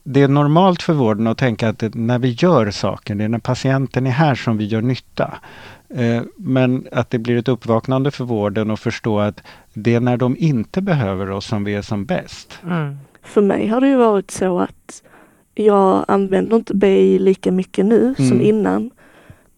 [0.05, 3.29] det är normalt för vården att tänka att det, när vi gör saker, det är
[3.29, 5.35] när patienten är här som vi gör nytta.
[5.89, 9.43] Eh, men att det blir ett uppvaknande för vården att förstå att
[9.75, 12.59] det är när de inte behöver oss som vi är som bäst.
[12.65, 12.97] Mm.
[13.23, 15.03] För mig har det ju varit så att
[15.55, 18.41] jag använder inte BI lika mycket nu som Mm.
[18.41, 18.91] innan.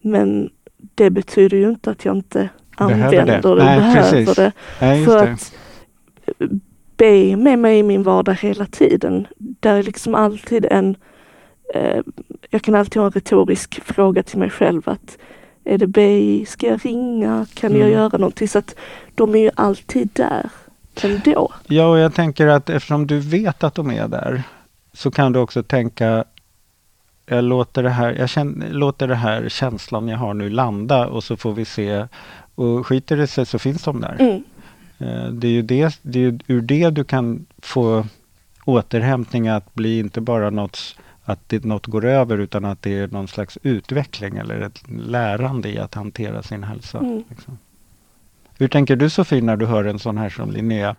[0.01, 0.51] Men
[0.95, 3.41] det betyder ju inte att jag inte Behöver använder det.
[3.43, 4.37] det och Nej, behöver precis.
[4.37, 4.53] det.
[4.81, 5.33] Nej, För det.
[5.33, 5.53] att
[6.99, 9.27] be med mig i min vardag hela tiden.
[9.39, 10.97] Där är liksom alltid en,
[11.75, 12.01] eh,
[12.51, 15.19] jag kan alltid ha en retorisk fråga till mig själv att
[15.65, 17.93] är det BI, ska jag ringa, kan jag Mm.
[17.93, 18.49] göra någonting?
[18.49, 18.75] Så att
[19.15, 20.51] de är ju alltid där
[21.03, 21.53] ändå.
[21.67, 24.43] Ja, och jag tänker att eftersom du vet att de är där
[24.93, 26.25] så kan du också tänka
[27.31, 31.25] jag låter, det här, jag känner, låter det här känslan jag har nu landa och
[31.25, 32.07] så får vi se.
[32.55, 34.17] Och skiter det sig så finns de där.
[34.19, 34.43] Mm.
[34.99, 38.07] Eh, Det är ju det, det är ur det du kan få
[38.65, 43.09] återhämtning att bli inte bara något, att det, något går över utan att det är
[43.09, 46.99] någon slags utveckling eller ett lärande i att hantera sin hälsa.
[46.99, 47.25] Mm.
[47.31, 47.59] Liksom.
[48.59, 50.97] Hur tänker du Sofie när du hör en sån här som Linnea?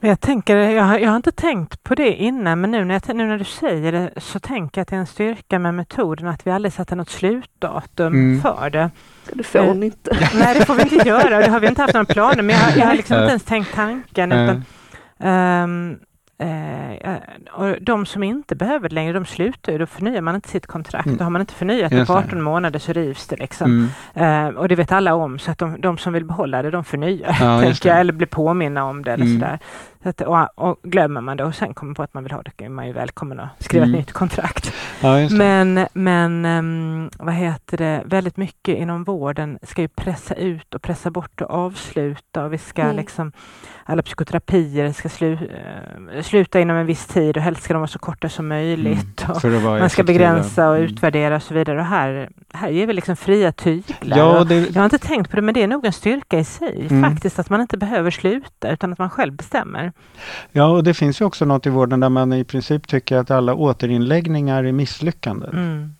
[0.00, 2.94] Men jag, tänker, jag, har, jag har inte tänkt på det innan, men nu när,
[3.06, 5.74] jag, nu när du säger det så tänker jag att det är en styrka med
[5.74, 8.40] metoden att vi aldrig sätter något slutdatum Mm.
[8.42, 8.90] för det.
[9.32, 10.16] Det får Eh, ni inte.
[10.34, 12.62] Nej, det får vi inte göra det har vi inte haft några planer men jag,
[12.62, 14.32] har- jag har liksom inte ens tänkt tanken.
[14.32, 14.64] Eh, Utan,
[15.20, 15.98] ehm,
[16.38, 17.16] eh, eh,
[17.52, 19.78] och de som inte behöver det längre, de slutar ju.
[19.78, 21.06] Då förnyar man inte sitt kontrakt.
[21.06, 21.18] Mm.
[21.18, 22.18] Då har man inte förnyat det på det.
[22.18, 23.90] 18 månader så rivs det liksom.
[24.14, 24.48] Mm.
[24.48, 26.84] Eh, och det vet alla om, så att de, de som vill behålla det, de
[26.84, 27.36] förnyar.
[27.40, 29.40] Ja, jag, eller blir påminna om det eller Mm.
[29.40, 29.58] sådär.
[30.02, 32.42] Så att, och, och glömmer man det och sen kommer på att man vill ha
[32.42, 33.94] det, är man ju välkommen att skriva Mm.
[33.94, 34.72] ett nytt kontrakt.
[35.00, 35.64] Ja, just det.
[35.64, 40.82] Men, men ehm, vad heter det, väldigt mycket inom vården ska ju pressa ut och
[40.82, 42.96] pressa bort och avsluta och vi ska Mm.
[42.96, 43.32] liksom,
[43.84, 47.88] alla psykoterapier ska slu, eh, sluta inom en viss tid och helst ska de vara
[47.88, 49.24] så korta som möjligt.
[49.28, 50.04] Och att vara man ska effektiva.
[50.04, 50.88] begränsa och Mm.
[50.92, 51.78] utvärdera och så vidare.
[51.80, 54.18] Och här, här ger vi liksom fria tyglar.
[54.18, 56.38] Ja, Och det, jag har inte tänkt på det, men det är nog en styrka
[56.38, 57.10] i sig Mm.
[57.10, 59.87] faktiskt, att man inte behöver sluta utan att man själv bestämmer
[60.52, 63.30] ja, och det finns ju också något i vården där man i princip tycker att
[63.30, 65.50] alla återinläggningar är misslyckanden.
[65.50, 65.94] Mm.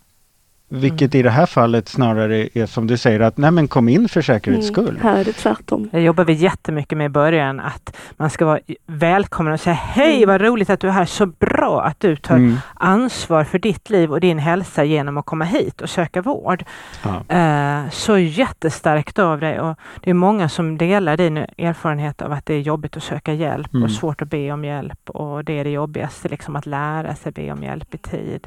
[0.70, 4.08] Vilket i det här fallet snarare är som du säger att nej men kom in
[4.08, 4.88] för säkerhets skull.
[4.88, 5.02] Mm.
[5.02, 5.88] Här är det tvärtom.
[5.92, 10.16] Det jobbar vi jättemycket med i början, att man ska vara välkommen och säga hej
[10.16, 10.28] Mm.
[10.28, 12.56] vad roligt att du är här, så bra att du tar Mm.
[12.74, 16.64] ansvar för ditt liv och din hälsa genom att komma hit och söka vård.
[17.04, 17.36] Ja.
[17.36, 22.46] Eh, så jättestarkt av dig och det är många som delar din erfarenhet av att
[22.46, 23.84] det är jobbigt att söka hjälp Mm.
[23.84, 27.32] och svårt att be om hjälp och det är det jobbigaste, liksom att lära sig
[27.32, 28.46] be om hjälp i tid.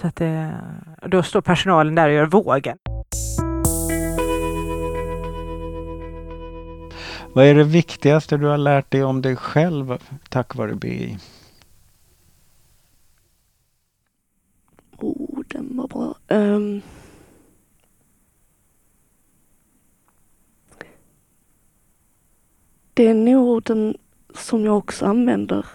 [0.00, 0.50] Så att det,
[1.06, 2.78] då står personalen där och gör vågen.
[7.34, 9.98] Vad är det viktigaste du har lärt dig om dig själv
[10.28, 11.18] tack vare BI?
[14.96, 16.14] Oh, den var bra.
[16.28, 16.82] Um,
[22.94, 23.96] det är nog den
[24.34, 25.66] som jag också använder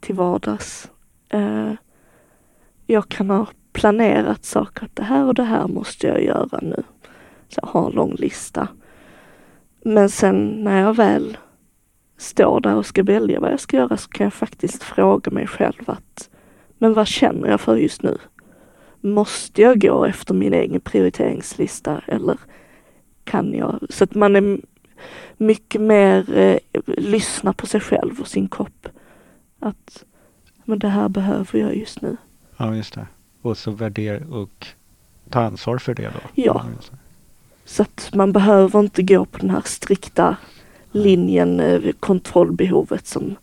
[0.00, 0.90] till vardags.
[1.34, 1.72] Uh,
[2.86, 6.82] jag kan ha planerat saker, att det här och det här måste jag göra nu.
[7.48, 8.68] Så jag har en lång lista.
[9.84, 11.36] Men sen när jag väl
[12.18, 15.46] står där och ska välja vad jag ska göra så kan jag faktiskt fråga mig
[15.46, 16.30] själv att
[16.78, 18.18] men vad känner jag för just nu?
[19.00, 22.38] Måste jag gå efter min egen prioriteringslista eller
[23.24, 23.80] kan jag?
[23.88, 24.60] Så att man är
[25.36, 28.88] mycket mer eh, lyssnar på sig själv och sin kropp.
[29.60, 30.04] Att
[30.64, 32.16] men det här behöver jag just nu.
[32.56, 33.06] Ja, just det.
[33.42, 34.66] Och så värdera och
[35.30, 36.20] ta ansvar för det då?
[36.34, 36.64] Ja.
[37.64, 40.36] Så att man behöver inte gå på den här strikta
[40.92, 43.36] linjen, eh, kontrollbehovet som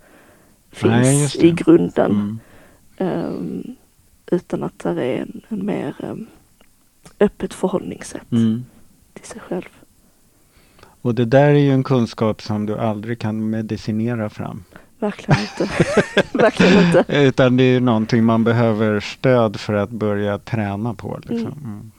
[0.71, 2.39] finns Nej, i grunden.
[2.99, 3.25] Mm.
[3.25, 3.75] Um,
[4.31, 6.27] utan att det är en, en mer um,
[7.19, 8.65] öppet förhållningssätt Mm.
[9.13, 9.69] till sig själv.
[11.01, 14.63] Och det där är ju en kunskap som du aldrig kan medicinera fram.
[14.99, 15.69] Verkligen inte.
[16.37, 17.05] Verkligen inte.
[17.07, 21.19] Utan det är någonting man behöver stöd för att börja träna på.
[21.23, 21.51] Liksom.
[21.51, 21.63] Mm.
[21.63, 21.91] Mm.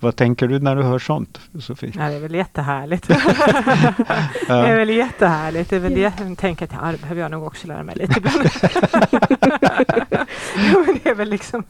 [0.00, 1.92] Vad tänker du när du hör sånt, Sofie?
[1.96, 3.08] Ja, det är väl jättehärligt.
[4.46, 5.70] det är väl jättehärligt.
[5.70, 6.24] Det är väl jätte...
[6.24, 8.48] Jag tänker att ja, det behöver jag nog också lära mig lite ibland.
[10.72, 11.62] jo, men det är väl liksom...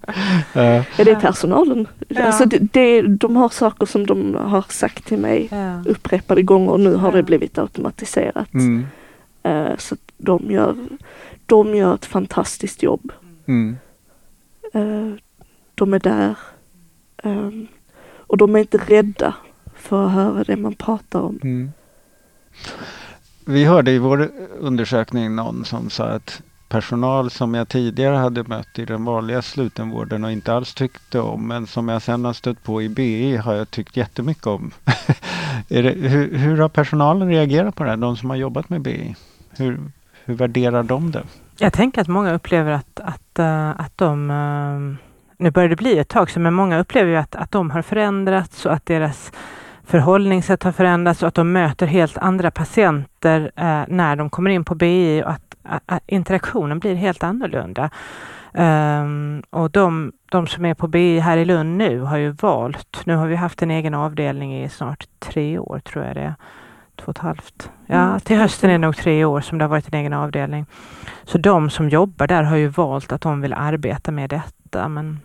[0.52, 0.62] Ja.
[0.62, 1.86] Ja, det är personalen.
[2.08, 2.22] Ja.
[2.24, 5.82] Alltså det, det, de har saker som de har sagt till mig Ja.
[5.86, 7.16] upprepade gånger och nu har Ja.
[7.16, 8.54] det blivit automatiserat.
[8.54, 8.86] Mm.
[9.42, 10.76] Eh, så att de gör,
[11.46, 13.12] de gör ett fantastiskt jobb.
[13.46, 13.76] Mm.
[14.72, 15.18] Eh,
[15.74, 16.38] de är där.
[17.22, 17.66] Ehm,
[18.26, 19.34] och de är inte rädda
[19.74, 21.38] för att höra det man pratar om.
[21.42, 21.72] Mm.
[23.46, 28.78] Vi hörde i vår undersökning någon som sa att personal som jag tidigare hade mött
[28.78, 32.62] i den vanliga slutenvården och inte alls tyckte om men som jag sen har stött
[32.62, 34.70] på i BI har jag tyckt jättemycket om.
[35.68, 37.96] det, hur, hur har personalen reagerat på det här?
[37.96, 39.16] De som har jobbat med BI?
[39.50, 39.80] Hur,
[40.24, 41.22] hur värderar de det?
[41.58, 45.04] Jag tänker att många upplever att, att, eh, att de, eh,
[45.36, 47.82] nu börjar det bli ett tag sedan, men många upplever ju att, att de har
[47.82, 49.32] förändrats och att deras
[49.86, 54.64] förhållningssätt har förändrats och att de möter helt andra patienter eh, när de kommer in
[54.64, 55.54] på BI och att,
[55.86, 57.90] att, interaktionen blir helt annorlunda.
[58.56, 63.02] Um, och de, de som är på BI här i Lund nu har ju valt,
[63.04, 66.34] nu har vi haft en egen avdelning i snart tre år tror jag det är.
[66.96, 67.70] Två och ett halvt.
[67.86, 68.20] Ja, Mm.
[68.20, 70.66] till hösten är det nog tre år som det har varit en egen avdelning.
[71.24, 74.88] Så de som jobbar där har ju valt att de vill arbeta med detta.
[74.88, 75.20] Men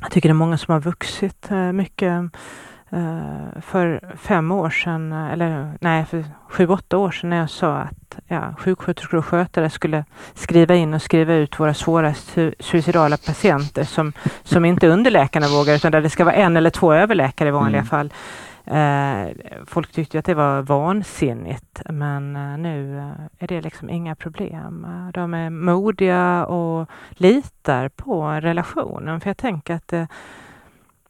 [0.00, 2.24] jag tycker det är många som har vuxit eh, mycket.
[2.90, 7.76] Eh, För fem år sedan, eller nej, för sju, åtta år sedan när jag sa
[7.76, 10.04] att ja, sjuksköterskor och skötare skulle
[10.34, 14.12] skriva in och skriva ut våra svårast su- suicidala patienter som,
[14.44, 17.80] som inte underläkarna vågar utan där det ska vara en eller två överläkare i vanliga
[17.80, 17.86] Mm.
[17.88, 18.12] fall.
[18.66, 19.28] Eh,
[19.66, 24.84] folk tyckte att det var vansinnigt men eh, nu eh, är det liksom inga problem.
[24.84, 30.08] Eh, de är modiga och litar på relationen för jag tänker att det,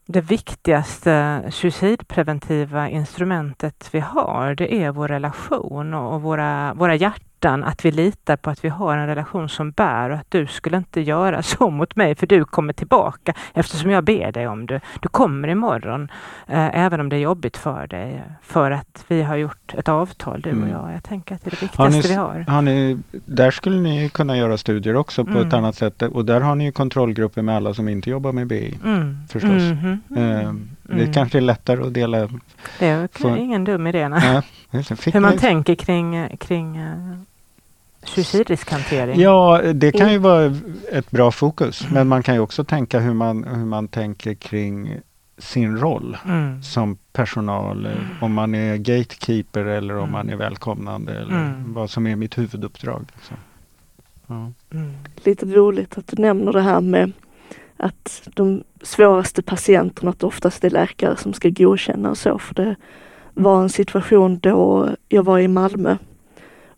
[0.06, 7.22] det viktigaste suicidpreventiva instrumentet vi har det är vår relation och, och våra, våra hjärtan.
[7.44, 10.76] Att vi litar på att vi har en relation som bär och att du skulle
[10.76, 14.80] inte göra så mot mig för du kommer tillbaka eftersom jag ber dig om det.
[15.00, 16.08] Du kommer imorgon
[16.46, 20.40] eh, även om det är jobbigt för dig för att vi har gjort ett avtal
[20.40, 20.68] du och Mm.
[20.70, 20.92] jag.
[20.94, 22.52] Jag tänker att det är det Har ni, viktigaste vi har.
[22.54, 25.46] har ni, där skulle ni kunna göra studier också på Mm.
[25.48, 26.02] ett annat sätt.
[26.02, 28.78] Och där har ni ju kontrollgrupper med alla som inte jobbar med BI.
[28.84, 29.18] Mm.
[29.28, 29.50] förstås.
[29.50, 30.00] Mhm.
[30.16, 30.52] Eh,
[30.88, 31.12] Det Mm.
[31.12, 32.18] kanske är lättare att dela.
[32.78, 34.08] Det är För- ingen dum idé.
[34.08, 34.20] nej.
[34.34, 35.12] Ja, det.
[35.14, 37.16] Hur man ni- tänker kring, kring uh,
[38.04, 39.20] suicidriskhantering.
[39.20, 40.22] Ja, det kan ju Mm.
[40.22, 40.54] vara
[40.92, 41.86] ett bra fokus.
[41.90, 45.00] Men man kan ju också tänka hur man, hur man tänker kring
[45.38, 46.62] sin roll Mm.
[46.62, 47.86] som personal.
[47.86, 50.12] eh, Om man är gatekeeper eller om Mm.
[50.12, 51.12] man är välkomnande.
[51.20, 51.72] Eller Mm.
[51.74, 53.04] vad som är mitt huvuduppdrag.
[53.14, 53.36] Liksom.
[54.26, 54.52] Ja.
[54.78, 54.92] Mm.
[55.24, 57.12] Lite roligt att du nämner det här med
[57.76, 62.38] att de svåraste patienterna, att det oftast är läkare som ska godkänna och så.
[62.38, 62.76] För det
[63.34, 65.96] var en situation då jag var i Malmö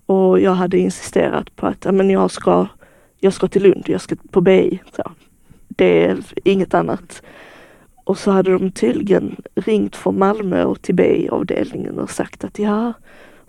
[0.07, 2.67] och jag hade insisterat på att men jag, ska,
[3.21, 4.79] jag ska till Lund, jag ska på BI.
[4.97, 5.03] Så.
[5.69, 7.23] Det är inget annat.
[8.05, 12.93] Och så hade de tydligen ringt från Malmö och till BI-avdelningen och sagt att ja,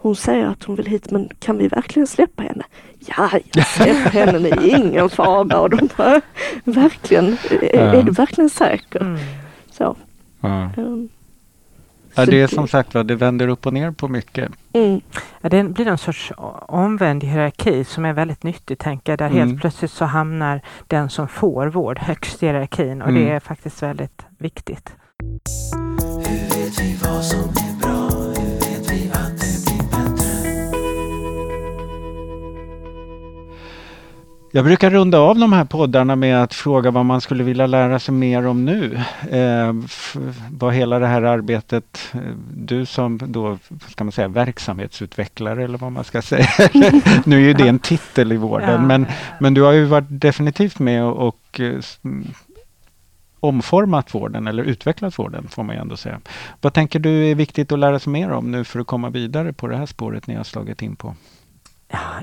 [0.01, 2.63] hon säger att hon vill hit men kan vi verkligen släppa henne?
[2.99, 3.29] Ja,
[3.65, 5.59] släpp henne, det är ingen fara.
[5.59, 6.21] Och de bara,
[6.63, 7.81] verkligen, är, Ja.
[7.95, 9.01] är du verkligen säker?
[9.01, 9.19] Mm.
[9.71, 9.95] Så,
[10.41, 10.69] Ja.
[10.77, 11.09] um,
[12.15, 14.51] Ja, det är som sagt det vänder upp och ner på mycket.
[14.73, 15.01] Mm,
[15.41, 16.31] Ja, det blir en sorts
[16.67, 19.19] omvänd hierarki som är väldigt nyttig, tänker jag.
[19.19, 19.37] Där Mm.
[19.49, 23.25] helt plötsligt så hamnar den som får vård högst i hierarkin och Mm.
[23.25, 24.93] det är faktiskt väldigt viktigt.
[34.51, 37.99] Jag brukar runda av de här poddarna med att fråga vad man skulle vilja lära
[37.99, 38.99] sig mer om nu.
[39.31, 39.73] Eh,
[40.51, 42.19] vad hela det här arbetet, eh,
[42.53, 46.47] du som då, ska man säga, verksamhetsutvecklare eller vad man ska säga.
[47.25, 48.77] nu är ju det en titel i vården, Ja.
[48.81, 49.05] men,
[49.39, 51.79] men du har ju varit definitivt med och, och eh,
[53.39, 56.19] omformat vården eller utvecklat vården får man ju ändå säga.
[56.61, 59.53] Vad tänker du är viktigt att lära sig mer om nu för att komma vidare
[59.53, 61.15] på det här spåret ni har slagit in på?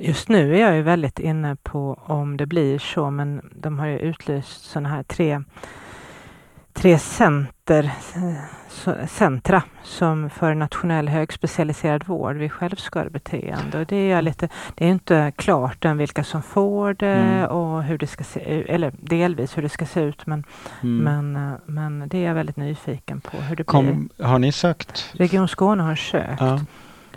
[0.00, 3.86] Just nu är jag ju väldigt inne på om det blir så, men de har
[3.86, 5.42] ju utlyst sådana här tre,
[6.72, 7.90] tre center,
[9.06, 13.80] centra som för nationell högspecialiserad vård vid självskadebeteende.
[13.80, 17.44] Och det är lite, det är inte klart än vilka som får det Mm.
[17.50, 20.44] och hur det ska se ut, eller delvis hur det ska se ut, men,
[20.82, 21.32] Mm.
[21.32, 23.64] men, men det är jag väldigt nyfiken på hur det blir.
[23.64, 25.10] Kom, har ni sökt?
[25.12, 26.60] Region Skåne har sökt Ja.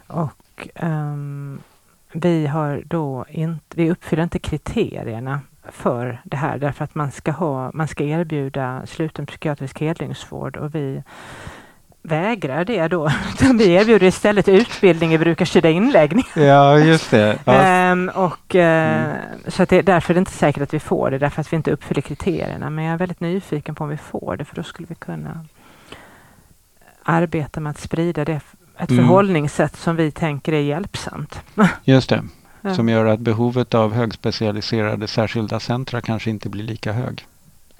[0.08, 1.60] och ehm,
[2.14, 5.42] vi har då inte, vi uppfyller inte kriterierna
[5.72, 10.76] för det här därför att man ska, ha, man ska erbjuda sluten psykiatrisk heldygnsvård och
[10.76, 11.04] vi
[12.02, 13.12] vägrar det då.
[13.54, 16.24] Vi erbjuder istället utbildning i brukarstyrda inläggning.
[16.36, 17.40] Ja, just det.
[17.46, 17.54] Ja.
[17.54, 19.18] Ehm, och, eh, Mm.
[19.48, 21.58] Så att det, därför är det inte säkert att vi får det, därför att vi
[21.58, 22.70] inte uppfyller kriterierna.
[22.70, 25.46] Men jag är väldigt nyfiken på om vi får det, för då skulle vi kunna
[27.04, 28.42] arbeta med att sprida det,
[28.80, 29.04] ett Mm.
[29.06, 31.40] förhållningssätt som vi tänker är hjälpsamt.
[31.84, 32.24] Just det.
[32.62, 32.76] Ja.
[32.76, 37.26] Som gör att behovet av högspecialiserade särskilda centra kanske inte blir lika hög.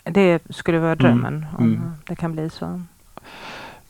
[0.04, 1.92] Det skulle vara drömmen om Mm.
[2.08, 2.66] det kan bli så.
[3.16, 3.22] Och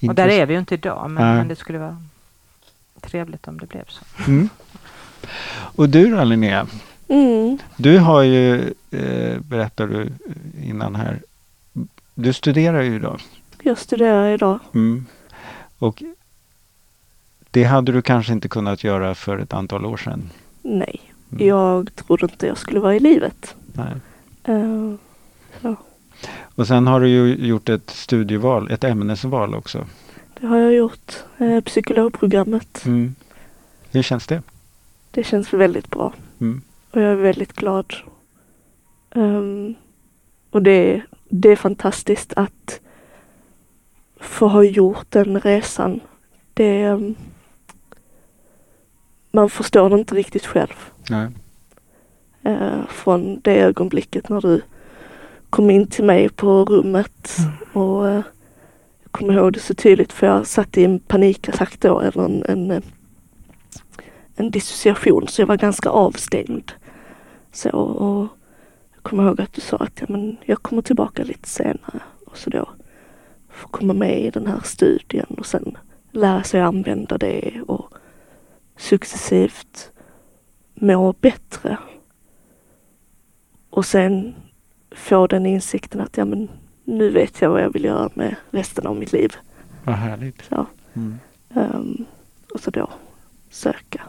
[0.04, 2.04] Intress- där är vi ju inte idag, men, men det skulle vara
[3.02, 4.06] trevligt om det blev så.
[4.28, 4.50] Mm.
[5.52, 6.68] Och du då Linnea?
[7.08, 10.10] mm, Du har ju, eh, berättar du
[10.64, 11.20] innan här,
[12.16, 13.22] du studerar ju idag.
[13.64, 14.60] jag studerar idag.
[14.74, 15.06] Mm.
[15.80, 16.04] Och
[17.52, 20.30] det hade du kanske inte kunnat göra för ett antal år sedan.
[20.62, 21.48] Nej, Mm.
[21.48, 23.56] jag trodde inte jag skulle vara i livet.
[23.74, 23.94] Nej.
[24.44, 25.74] Eh,
[26.56, 29.86] Och sen har du ju gjort ett studieval, ett ämnesval också.
[30.40, 31.14] det har jag gjort.
[31.38, 32.86] Eh, psykologprogrammet.
[32.86, 33.16] Mm.
[33.92, 34.42] Hur känns det?
[35.12, 36.14] Det känns väldigt bra.
[36.42, 36.62] Mm.
[36.92, 37.94] Och jag är väldigt glad.
[39.16, 39.76] Ehm,
[40.52, 42.80] och det, det är fantastiskt att
[44.20, 46.00] få ha gjort den resan.
[46.54, 47.16] Det, ehm,
[49.32, 50.92] man förstår det inte riktigt själv.
[52.44, 54.62] Eh, från det ögonblicket när du
[55.50, 57.38] kom in till mig på rummet.
[57.74, 58.22] Och eh,
[59.04, 62.44] jag kommer ihåg det så tydligt för jag satt i en panikattack då, eller en,
[62.48, 62.82] en, eh,
[64.36, 66.72] en dissociation, så jag var ganska avstängd.
[67.52, 68.28] Så, och
[68.94, 72.38] jag kommer ihåg att du sa att ja, men jag kommer tillbaka lite senare och
[72.38, 72.70] så då
[73.50, 75.78] få komma med i den här studien och sen
[76.12, 77.94] lära sig använda det och
[78.80, 79.92] successivt
[80.76, 81.78] må bättre.
[83.70, 84.36] Och sen
[84.92, 86.50] få den insikten att ja men
[86.84, 89.36] nu vet jag vad jag vill göra med resten av mitt liv.
[89.84, 90.42] Vad härligt.
[90.50, 91.20] Så, Mm.
[91.56, 92.06] ehm,
[92.54, 92.90] och så då
[93.50, 94.02] söka.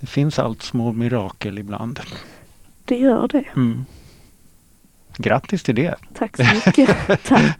[0.00, 2.00] Det finns allt små mirakel ibland.
[2.84, 3.44] Det gör det.
[3.56, 3.84] Mm.
[5.16, 6.96] Grattis till det Tack så mycket.
[7.24, 7.56] Tack.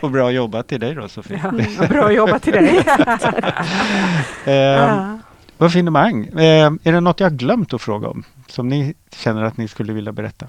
[0.00, 1.40] och bra jobbat till dig då Sofie.
[1.78, 2.84] Ja, bra jobbat till dig!
[4.44, 5.16] Eh,
[5.58, 6.24] Vad finemang.
[6.26, 8.24] Eh, är det något jag glömt att fråga om?
[8.46, 10.46] Som ni känner att ni skulle vilja berätta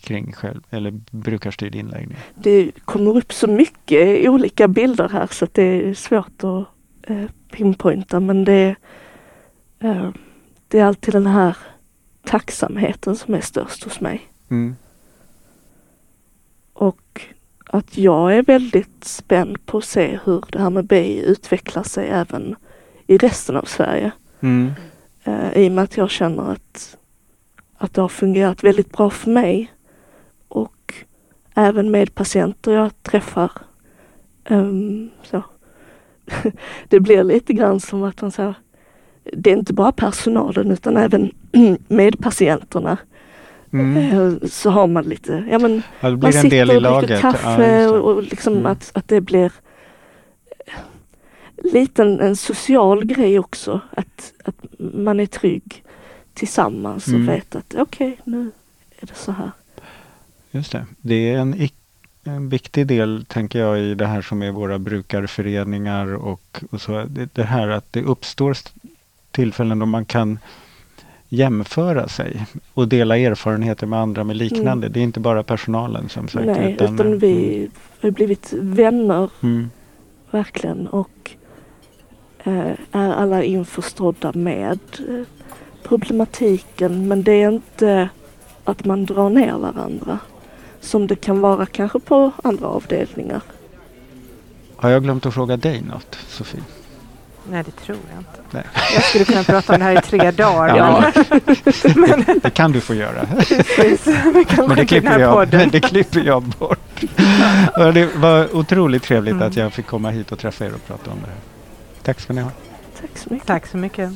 [0.00, 2.18] kring själv eller brukarstyrd inläggning?
[2.34, 6.64] Det kommer upp så mycket olika bilder här så att det är svårt att
[7.10, 8.74] eh, pinpointa men det,
[9.78, 10.10] eh,
[10.68, 11.56] det är alltid den här
[12.24, 14.28] tacksamheten som är störst hos mig.
[14.50, 14.76] Mm.
[16.72, 17.20] Och
[17.66, 22.08] att jag är väldigt spänd på att se hur det här med BI utvecklar sig
[22.08, 22.56] även
[23.06, 24.12] i resten av Sverige.
[24.40, 24.70] Mm.
[25.24, 26.96] Eh, I och med att jag känner att,
[27.78, 29.72] att det har fungerat väldigt bra för mig
[30.48, 30.94] och
[31.54, 33.52] även med patienter jag träffar.
[34.44, 35.42] Ehm, så.
[36.88, 38.54] det blir lite grann som att man säger,
[39.32, 41.30] det är inte bara personalen utan även
[41.88, 42.98] med patienterna.
[43.72, 43.96] Mm.
[43.96, 48.22] Eh, Så har man lite, ja men Ja, man sitter och dricker kaffe Ja, och,
[48.22, 48.66] liksom Mm.
[48.66, 49.52] att, att det blir
[51.64, 53.80] lite en, social grej också.
[53.90, 55.82] Att, att man är trygg
[56.34, 57.26] tillsammans och Mm.
[57.26, 58.50] vet att okej, nu
[58.98, 59.50] är det så här.
[60.50, 60.86] Just det.
[61.00, 61.68] Det är en,
[62.24, 67.04] en viktig del, tänker jag, i det här som är våra brukarföreningar och, och så.
[67.08, 68.70] Det, det här att det uppstår st-
[69.30, 70.38] tillfällen då man kan
[71.28, 74.88] jämföra sig och dela erfarenheter med andra med liknande.
[74.88, 76.46] Det är inte bara personalen som sagt.
[76.46, 77.68] Nej, utan, vi
[78.00, 79.70] har blivit vänner Mm,
[80.30, 81.30] verkligen och
[82.44, 85.24] är alla införstådda med eh,
[85.82, 88.08] problematiken men det är inte
[88.64, 90.18] att man drar ner varandra
[90.80, 93.40] som det kan vara kanske på andra avdelningar.
[94.76, 96.60] har jag glömt att fråga dig något, Sofie?
[97.50, 98.40] Nej, det tror jag inte.
[98.50, 98.64] Nej.
[98.94, 100.76] Jag skulle kunna prata om det här i tre dagar.
[100.76, 101.12] Ja.
[101.96, 103.26] Men, men Det kan du få göra.
[103.76, 104.06] precis,
[104.58, 107.00] Men det, klipper jag, men det klipper jag bort.
[107.94, 109.48] Det var otroligt trevligt Mm.
[109.48, 111.36] att jag fick komma hit och träffa er och prata om det här.
[112.08, 112.50] Tack ska ni ha.
[113.00, 113.46] Tack så mycket.
[113.46, 114.10] Tack så mycket.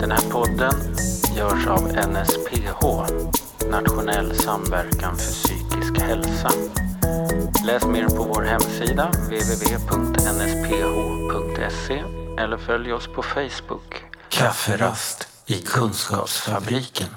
[0.00, 0.74] Den här podden
[1.36, 2.86] görs av NSPH,
[3.70, 6.50] Nationell samverkan för psykisk hälsa.
[7.66, 10.44] Läs mer på vår hemsida www.nsph.se
[12.42, 14.04] eller följ oss på Facebook.
[14.28, 17.08] Kafferast i Kunskapsfabriken.